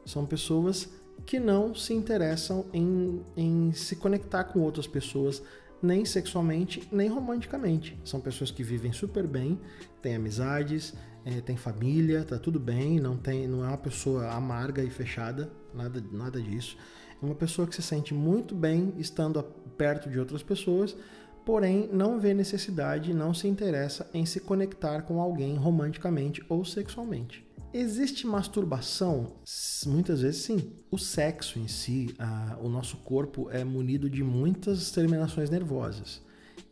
São 0.04 0.26
pessoas 0.26 0.90
que 1.26 1.40
não 1.40 1.76
se 1.76 1.94
interessam 1.94 2.66
em, 2.74 3.22
em 3.38 3.72
se 3.72 3.96
conectar 3.96 4.46
com 4.46 4.60
outras 4.62 4.88
pessoas, 4.88 5.44
nem 5.82 6.04
sexualmente, 6.04 6.88
nem 6.92 7.08
romanticamente. 7.08 8.00
São 8.04 8.20
pessoas 8.20 8.50
que 8.50 8.64
vivem 8.64 8.92
super 8.92 9.28
bem, 9.28 9.60
têm 10.02 10.16
amizades, 10.16 10.96
é, 11.24 11.40
tem 11.40 11.56
família, 11.56 12.24
tá 12.24 12.40
tudo 12.40 12.60
bem, 12.60 13.00
não, 13.00 13.16
tem, 13.16 13.48
não 13.48 13.64
é 13.64 13.68
uma 13.68 13.78
pessoa 13.78 14.32
amarga 14.32 14.84
e 14.84 14.90
fechada, 14.90 15.52
nada, 15.72 16.04
nada 16.12 16.42
disso. 16.42 16.76
É 17.22 17.26
uma 17.26 17.36
pessoa 17.36 17.68
que 17.68 17.76
se 17.76 17.84
sente 17.84 18.14
muito 18.16 18.56
bem 18.56 18.94
estando 18.98 19.44
perto 19.78 20.10
de 20.10 20.20
outras 20.20 20.42
pessoas 20.42 20.96
porém 21.46 21.90
não 21.92 22.20
vê 22.20 22.34
necessidade 22.34 23.12
e 23.12 23.14
não 23.14 23.34
se 23.34 23.48
interessa 23.48 24.10
em 24.14 24.26
se 24.26 24.40
conectar 24.40 25.02
com 25.02 25.20
alguém 25.22 25.56
romanticamente 25.56 26.44
ou 26.48 26.64
sexualmente. 26.64 27.46
Existe 27.74 28.28
masturbação? 28.28 29.38
Muitas 29.86 30.22
vezes 30.22 30.44
sim. 30.44 30.74
O 30.92 30.98
sexo 30.98 31.58
em 31.58 31.68
si, 31.68 32.14
a, 32.20 32.58
o 32.62 32.68
nosso 32.68 32.98
corpo 32.98 33.50
é 33.50 33.64
munido 33.64 34.10
de 34.10 34.24
muitas 34.24 34.92
terminações 34.92 35.50
nervosas 35.50 36.22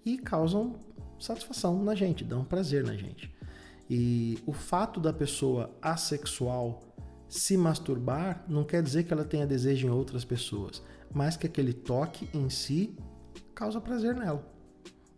e 0.06 0.18
causam 0.18 0.76
satisfação 1.18 1.82
na 1.84 1.96
gente, 1.96 2.24
dão 2.24 2.44
prazer 2.44 2.84
na 2.84 2.96
gente. 2.96 3.34
E 3.90 4.38
o 4.46 4.52
fato 4.52 5.00
da 5.00 5.14
pessoa 5.14 5.74
assexual 5.82 6.82
se 7.30 7.56
masturbar 7.56 8.44
não 8.48 8.64
quer 8.64 8.84
dizer 8.84 9.04
que 9.04 9.14
ela 9.14 9.24
tenha 9.24 9.48
desejo 9.48 9.88
em 9.88 9.90
outras 9.90 10.26
pessoas, 10.26 10.84
mas 11.14 11.38
que 11.38 11.48
aquele 11.48 11.74
toque 11.74 12.28
em 12.34 12.50
si 12.50 12.96
causa 13.56 13.80
prazer 13.80 14.16
nela. 14.16 14.59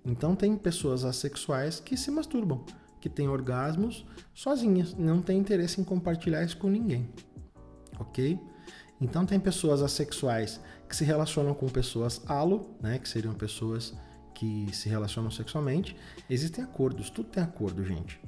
Então 0.05 0.35
tem 0.35 0.55
pessoas 0.55 1.05
assexuais 1.05 1.79
que 1.79 1.95
se 1.95 2.09
masturbam, 2.09 2.65
que 2.99 3.09
têm 3.09 3.27
orgasmos 3.27 4.05
sozinhas, 4.33 4.93
não 4.95 5.21
têm 5.21 5.39
interesse 5.39 5.79
em 5.79 5.83
compartilhar 5.83 6.43
isso 6.43 6.57
com 6.57 6.69
ninguém. 6.69 7.09
OK? 7.99 8.39
Então 8.99 9.25
tem 9.25 9.39
pessoas 9.39 9.81
assexuais 9.81 10.59
que 10.87 10.95
se 10.95 11.03
relacionam 11.03 11.53
com 11.53 11.67
pessoas 11.67 12.21
alo, 12.27 12.75
né, 12.81 12.99
que 12.99 13.09
seriam 13.09 13.33
pessoas 13.33 13.93
que 14.33 14.67
se 14.73 14.89
relacionam 14.89 15.31
sexualmente. 15.31 15.95
Existem 16.29 16.63
acordos, 16.63 17.09
tudo 17.09 17.29
tem 17.29 17.43
acordo, 17.43 17.83
gente. 17.83 18.19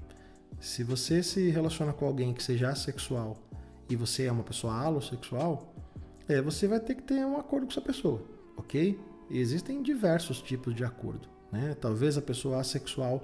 Se 0.59 0.83
você 0.83 1.21
se 1.21 1.49
relaciona 1.49 1.91
com 1.91 2.05
alguém 2.05 2.33
que 2.33 2.41
seja 2.41 2.69
assexual 2.69 3.37
e 3.89 3.95
você 3.95 4.25
é 4.25 4.31
uma 4.31 4.43
pessoa 4.43 4.73
alossexual, 4.73 5.75
é, 6.27 6.41
você 6.41 6.67
vai 6.67 6.79
ter 6.79 6.95
que 6.95 7.03
ter 7.03 7.25
um 7.25 7.37
acordo 7.37 7.65
com 7.65 7.71
essa 7.71 7.81
pessoa, 7.81 8.23
ok? 8.55 8.97
Existem 9.29 9.81
diversos 9.81 10.41
tipos 10.41 10.73
de 10.73 10.83
acordo. 10.83 11.32
Né? 11.53 11.77
Talvez 11.79 12.17
a 12.17 12.21
pessoa 12.21 12.59
assexual 12.59 13.23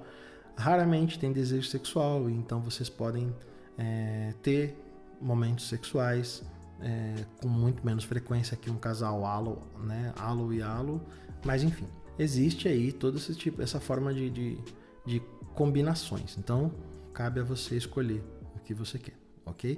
raramente 0.56 1.18
tem 1.18 1.32
desejo 1.32 1.68
sexual, 1.68 2.30
então 2.30 2.60
vocês 2.60 2.88
podem 2.88 3.34
é, 3.76 4.32
ter 4.40 4.76
momentos 5.20 5.68
sexuais 5.68 6.44
é, 6.80 7.24
com 7.42 7.48
muito 7.48 7.84
menos 7.84 8.04
frequência 8.04 8.56
que 8.56 8.70
um 8.70 8.76
casal 8.76 9.26
alo, 9.26 9.60
né? 9.80 10.12
alo 10.16 10.52
e 10.52 10.62
alo, 10.62 11.02
mas 11.44 11.64
enfim, 11.64 11.86
existe 12.16 12.68
aí 12.68 12.92
todo 12.92 13.18
esse 13.18 13.34
tipo, 13.34 13.60
essa 13.60 13.80
forma 13.80 14.14
de, 14.14 14.30
de, 14.30 14.58
de 15.04 15.20
combinações. 15.54 16.38
Então 16.38 16.72
cabe 17.12 17.40
a 17.40 17.42
você 17.42 17.76
escolher 17.76 18.22
o 18.54 18.60
que 18.60 18.72
você 18.72 18.96
quer, 18.96 19.18
ok? 19.44 19.76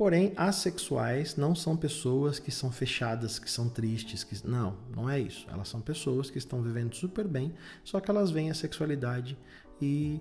Porém, 0.00 0.32
assexuais 0.34 1.36
não 1.36 1.54
são 1.54 1.76
pessoas 1.76 2.38
que 2.38 2.50
são 2.50 2.72
fechadas, 2.72 3.38
que 3.38 3.50
são 3.50 3.68
tristes, 3.68 4.24
que 4.24 4.34
não, 4.48 4.78
não 4.96 5.10
é 5.10 5.20
isso. 5.20 5.46
Elas 5.52 5.68
são 5.68 5.78
pessoas 5.78 6.30
que 6.30 6.38
estão 6.38 6.62
vivendo 6.62 6.94
super 6.94 7.28
bem, 7.28 7.52
só 7.84 8.00
que 8.00 8.10
elas 8.10 8.30
veem 8.30 8.50
a 8.50 8.54
sexualidade 8.54 9.36
e 9.78 10.18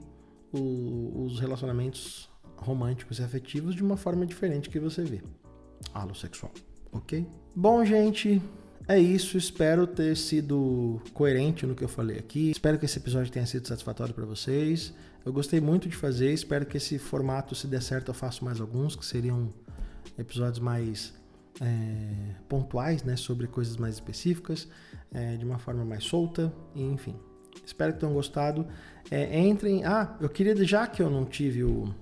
o, 0.51 1.23
os 1.23 1.39
relacionamentos 1.39 2.29
românticos 2.57 3.19
e 3.19 3.23
afetivos 3.23 3.73
de 3.73 3.81
uma 3.81 3.95
forma 3.95 4.25
diferente 4.25 4.69
que 4.69 4.81
você 4.81 5.01
vê. 5.01 5.21
Alossexual, 5.93 6.51
ok? 6.91 7.25
Bom, 7.55 7.85
gente, 7.85 8.41
é 8.85 8.99
isso. 8.99 9.37
Espero 9.37 9.87
ter 9.87 10.17
sido 10.17 11.01
coerente 11.13 11.65
no 11.65 11.73
que 11.73 11.85
eu 11.85 11.87
falei 11.87 12.19
aqui. 12.19 12.51
Espero 12.51 12.77
que 12.77 12.83
esse 12.83 12.99
episódio 12.99 13.31
tenha 13.31 13.45
sido 13.45 13.65
satisfatório 13.65 14.13
para 14.13 14.25
vocês. 14.25 14.93
Eu 15.25 15.31
gostei 15.31 15.61
muito 15.61 15.87
de 15.87 15.95
fazer. 15.95 16.33
Espero 16.33 16.65
que 16.65 16.75
esse 16.75 16.99
formato, 16.99 17.55
se 17.55 17.65
der 17.65 17.81
certo, 17.81 18.09
eu 18.09 18.13
faço 18.13 18.43
mais 18.43 18.59
alguns 18.59 18.93
que 18.93 19.05
seriam 19.05 19.49
episódios 20.19 20.59
mais 20.59 21.13
é, 21.61 22.35
pontuais, 22.47 23.03
né, 23.03 23.15
sobre 23.15 23.47
coisas 23.47 23.77
mais 23.77 23.95
específicas, 23.95 24.67
é, 25.11 25.35
de 25.35 25.45
uma 25.45 25.57
forma 25.57 25.83
mais 25.83 26.03
solta, 26.03 26.53
enfim. 26.75 27.15
Espero 27.65 27.93
que 27.93 27.99
tenham 27.99 28.13
gostado. 28.13 28.67
É, 29.09 29.39
entrem. 29.39 29.83
Ah, 29.83 30.15
eu 30.19 30.29
queria, 30.29 30.55
já 30.63 30.87
que 30.87 31.01
eu 31.01 31.09
não 31.09 31.25
tive 31.25 31.63
o 31.63 31.93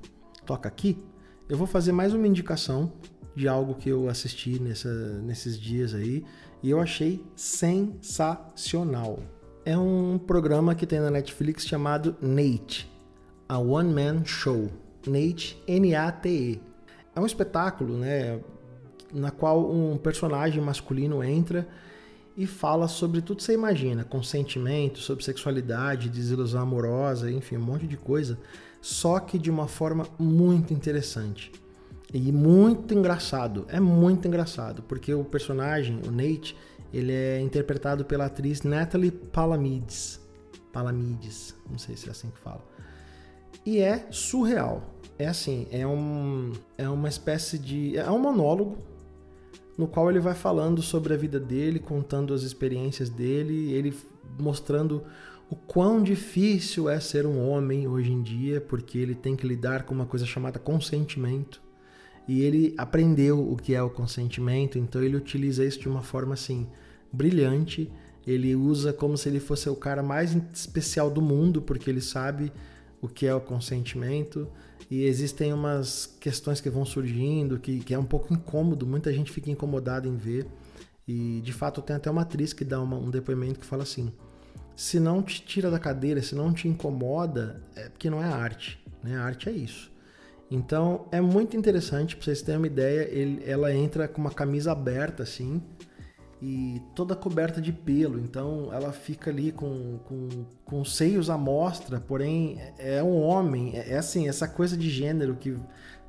Toca 0.45 0.67
Aqui, 0.67 1.03
eu 1.49 1.57
vou 1.57 1.67
fazer 1.67 1.91
mais 1.91 2.13
uma 2.13 2.27
indicação 2.27 2.91
de 3.35 3.47
algo 3.47 3.75
que 3.75 3.89
eu 3.89 4.09
assisti 4.09 4.59
nessa, 4.59 5.21
nesses 5.21 5.59
dias 5.59 5.93
aí 5.93 6.25
e 6.61 6.69
eu 6.69 6.81
achei 6.81 7.23
sensacional. 7.35 9.19
É 9.63 9.77
um 9.77 10.17
programa 10.17 10.73
que 10.73 10.85
tem 10.85 10.99
na 10.99 11.11
Netflix 11.11 11.65
chamado 11.65 12.15
Nate, 12.21 12.89
a 13.47 13.57
One 13.57 13.93
Man 13.93 14.25
Show. 14.25 14.69
Nate, 15.05 15.61
N-A-T-E 15.67 16.66
é 17.17 17.19
um 17.19 17.25
espetáculo, 17.25 17.97
né, 17.97 18.39
na 19.11 19.31
qual 19.31 19.71
um 19.71 19.97
personagem 19.97 20.61
masculino 20.61 21.23
entra 21.23 21.67
e 22.35 22.45
fala 22.45 22.87
sobre 22.87 23.21
tudo 23.21 23.37
que 23.37 23.43
você 23.43 23.53
imagina, 23.53 24.03
consentimento, 24.03 24.99
sobre 24.99 25.23
sexualidade, 25.23 26.09
desilusão 26.09 26.61
amorosa, 26.61 27.31
enfim, 27.31 27.57
um 27.57 27.61
monte 27.61 27.87
de 27.87 27.97
coisa, 27.97 28.37
só 28.79 29.19
que 29.19 29.39
de 29.39 29.49
uma 29.49 29.67
forma 29.67 30.05
muito 30.19 30.73
interessante. 30.73 31.51
E 32.13 32.31
muito 32.31 32.93
engraçado, 32.93 33.65
é 33.67 33.79
muito 33.79 34.27
engraçado, 34.27 34.83
porque 34.83 35.11
o 35.11 35.23
personagem, 35.23 35.99
o 36.07 36.11
Nate, 36.11 36.55
ele 36.93 37.11
é 37.11 37.41
interpretado 37.41 38.05
pela 38.05 38.27
atriz 38.27 38.61
Natalie 38.61 39.09
Palamides. 39.09 40.21
Palamides, 40.71 41.55
não 41.69 41.79
sei 41.79 41.97
se 41.97 42.07
é 42.07 42.11
assim 42.11 42.29
que 42.29 42.39
fala. 42.39 42.63
E 43.65 43.79
é 43.79 44.07
surreal. 44.11 44.96
É 45.19 45.27
assim, 45.27 45.67
é, 45.71 45.85
um, 45.85 46.53
é 46.77 46.87
uma 46.87 47.09
espécie 47.09 47.57
de. 47.57 47.97
É 47.97 48.09
um 48.11 48.19
monólogo 48.19 48.77
no 49.77 49.87
qual 49.87 50.09
ele 50.09 50.19
vai 50.19 50.33
falando 50.33 50.81
sobre 50.81 51.13
a 51.13 51.17
vida 51.17 51.39
dele, 51.39 51.79
contando 51.79 52.33
as 52.33 52.41
experiências 52.41 53.09
dele, 53.09 53.71
ele 53.71 53.95
mostrando 54.39 55.03
o 55.49 55.55
quão 55.55 56.03
difícil 56.03 56.89
é 56.89 56.99
ser 56.99 57.25
um 57.25 57.47
homem 57.47 57.87
hoje 57.87 58.11
em 58.11 58.21
dia, 58.21 58.59
porque 58.59 58.97
ele 58.97 59.15
tem 59.15 59.35
que 59.35 59.47
lidar 59.47 59.83
com 59.83 59.93
uma 59.93 60.05
coisa 60.05 60.25
chamada 60.25 60.59
consentimento. 60.59 61.61
E 62.27 62.41
ele 62.41 62.73
aprendeu 62.77 63.39
o 63.39 63.55
que 63.55 63.73
é 63.73 63.81
o 63.81 63.89
consentimento, 63.89 64.77
então 64.77 65.01
ele 65.01 65.15
utiliza 65.15 65.63
isso 65.63 65.79
de 65.79 65.87
uma 65.87 66.01
forma 66.01 66.33
assim 66.33 66.67
brilhante. 67.13 67.89
Ele 68.25 68.53
usa 68.53 68.91
como 68.91 69.17
se 69.17 69.29
ele 69.29 69.39
fosse 69.39 69.69
o 69.69 69.75
cara 69.75 70.03
mais 70.03 70.35
especial 70.53 71.09
do 71.09 71.21
mundo, 71.21 71.61
porque 71.61 71.89
ele 71.89 72.01
sabe 72.01 72.51
o 73.01 73.07
que 73.07 73.25
é 73.25 73.33
o 73.33 73.39
consentimento. 73.39 74.47
E 74.89 75.03
existem 75.03 75.51
umas 75.51 76.05
questões 76.19 76.61
que 76.61 76.69
vão 76.69 76.85
surgindo 76.85 77.59
que, 77.59 77.79
que 77.79 77.93
é 77.93 77.99
um 77.99 78.05
pouco 78.05 78.33
incômodo, 78.33 78.87
muita 78.87 79.11
gente 79.11 79.31
fica 79.31 79.51
incomodada 79.51 80.07
em 80.07 80.15
ver. 80.15 80.47
E 81.07 81.41
de 81.41 81.53
fato 81.53 81.81
tem 81.81 81.95
até 81.95 82.09
uma 82.09 82.21
atriz 82.21 82.53
que 82.53 82.63
dá 82.65 82.81
uma, 82.81 82.97
um 82.97 83.09
depoimento 83.09 83.59
que 83.59 83.65
fala 83.65 83.83
assim: 83.83 84.11
se 84.75 84.99
não 84.99 85.21
te 85.21 85.41
tira 85.41 85.69
da 85.69 85.79
cadeira, 85.79 86.21
se 86.21 86.35
não 86.35 86.53
te 86.53 86.67
incomoda, 86.67 87.61
é 87.75 87.89
porque 87.89 88.09
não 88.09 88.21
é 88.21 88.27
arte. 88.27 88.79
Né? 89.03 89.17
A 89.17 89.23
arte 89.23 89.49
é 89.49 89.51
isso. 89.51 89.91
Então 90.49 91.05
é 91.11 91.19
muito 91.19 91.57
interessante, 91.57 92.15
para 92.15 92.23
vocês 92.23 92.41
terem 92.41 92.59
uma 92.59 92.67
ideia, 92.67 93.07
ele, 93.11 93.43
ela 93.45 93.73
entra 93.73 94.07
com 94.07 94.21
uma 94.21 94.31
camisa 94.31 94.71
aberta 94.71 95.23
assim 95.23 95.61
e 96.41 96.81
toda 96.93 97.15
coberta 97.15 97.59
de 97.59 97.73
pelo, 97.73 98.19
então 98.19 98.69
ela 98.71 98.91
fica 98.91 99.31
ali 99.31 99.51
com, 99.51 99.97
com, 100.05 100.45
com 100.63 100.85
seios 100.85 101.29
à 101.29 101.37
mostra, 101.37 101.99
porém 101.99 102.61
é 102.77 103.01
um 103.01 103.21
homem, 103.21 103.75
é, 103.75 103.93
é 103.93 103.97
assim, 103.97 104.27
essa 104.27 104.47
coisa 104.47 104.77
de 104.77 104.89
gênero 104.89 105.35
que 105.35 105.57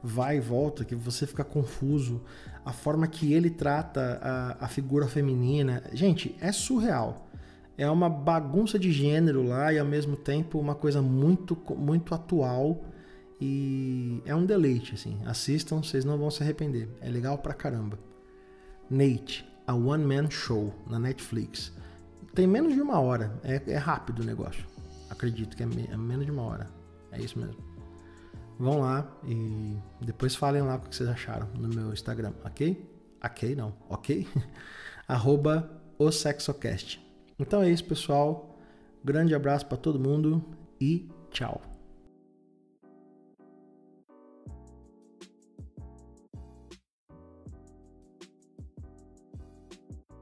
vai 0.03 0.37
e 0.37 0.41
volta, 0.41 0.85
que 0.85 0.95
você 0.95 1.27
fica 1.27 1.43
confuso, 1.43 2.23
a 2.65 2.73
forma 2.73 3.07
que 3.07 3.33
ele 3.33 3.49
trata 3.49 4.21
a, 4.23 4.67
a 4.67 4.69
figura 4.69 5.07
feminina, 5.07 5.83
gente, 5.93 6.37
é 6.41 6.53
surreal. 6.53 7.27
É 7.77 7.89
uma 7.89 8.11
bagunça 8.11 8.79
de 8.79 8.91
gênero 8.91 9.43
lá 9.43 9.73
e 9.73 9.79
ao 9.79 9.87
mesmo 9.87 10.17
tempo 10.17 10.59
uma 10.59 10.75
coisa 10.75 11.01
muito, 11.01 11.57
muito 11.77 12.13
atual 12.13 12.85
e 13.41 14.21
é 14.27 14.35
um 14.35 14.45
deleite, 14.45 14.95
assim. 14.95 15.17
Assistam, 15.25 15.83
vocês 15.83 16.05
não 16.05 16.19
vão 16.19 16.31
se 16.31 16.43
arrepender. 16.43 16.89
É 17.01 17.09
legal 17.09 17.39
pra 17.39 17.55
caramba. 17.55 17.99
Nate, 18.91 19.47
a 19.69 19.75
One 19.75 20.03
Man 20.03 20.31
Show 20.31 20.75
na 20.89 20.99
Netflix. 20.99 21.71
Tem 22.35 22.47
menos 22.47 22.75
de 22.75 22.81
uma 22.81 22.99
hora. 22.99 23.39
É, 23.45 23.63
é 23.67 23.77
rápido 23.77 24.23
o 24.23 24.25
negócio. 24.25 24.65
Acredito 25.11 25.55
que 25.55 25.63
é, 25.63 25.67
me, 25.67 25.87
é, 25.87 25.97
menos 25.97 26.25
de 26.25 26.33
uma 26.33 26.43
hora. 26.43 26.67
É 27.13 27.21
isso 27.21 27.39
mesmo. 27.39 27.57
Vão 28.59 28.81
lá 28.81 29.07
e 29.25 29.77
depois 30.01 30.35
falem 30.35 30.63
lá 30.63 30.77
o 30.77 30.81
que 30.81 30.97
vocês 30.97 31.09
acharam 31.09 31.49
no 31.55 31.69
meu 31.69 31.93
Instagram, 31.93 32.33
ok? 32.45 32.85
Ok, 33.23 33.55
não, 33.55 33.75
ok? 33.89 34.27
Arroba 35.07 35.71
o 35.99 36.11
Sexocast. 36.11 37.01
Então 37.39 37.63
é 37.63 37.71
isso, 37.71 37.85
pessoal. 37.85 38.59
Grande 39.05 39.35
abraço 39.35 39.67
para 39.67 39.77
todo 39.77 40.01
mundo 40.01 40.43
e 40.81 41.09
tchau. 41.31 41.61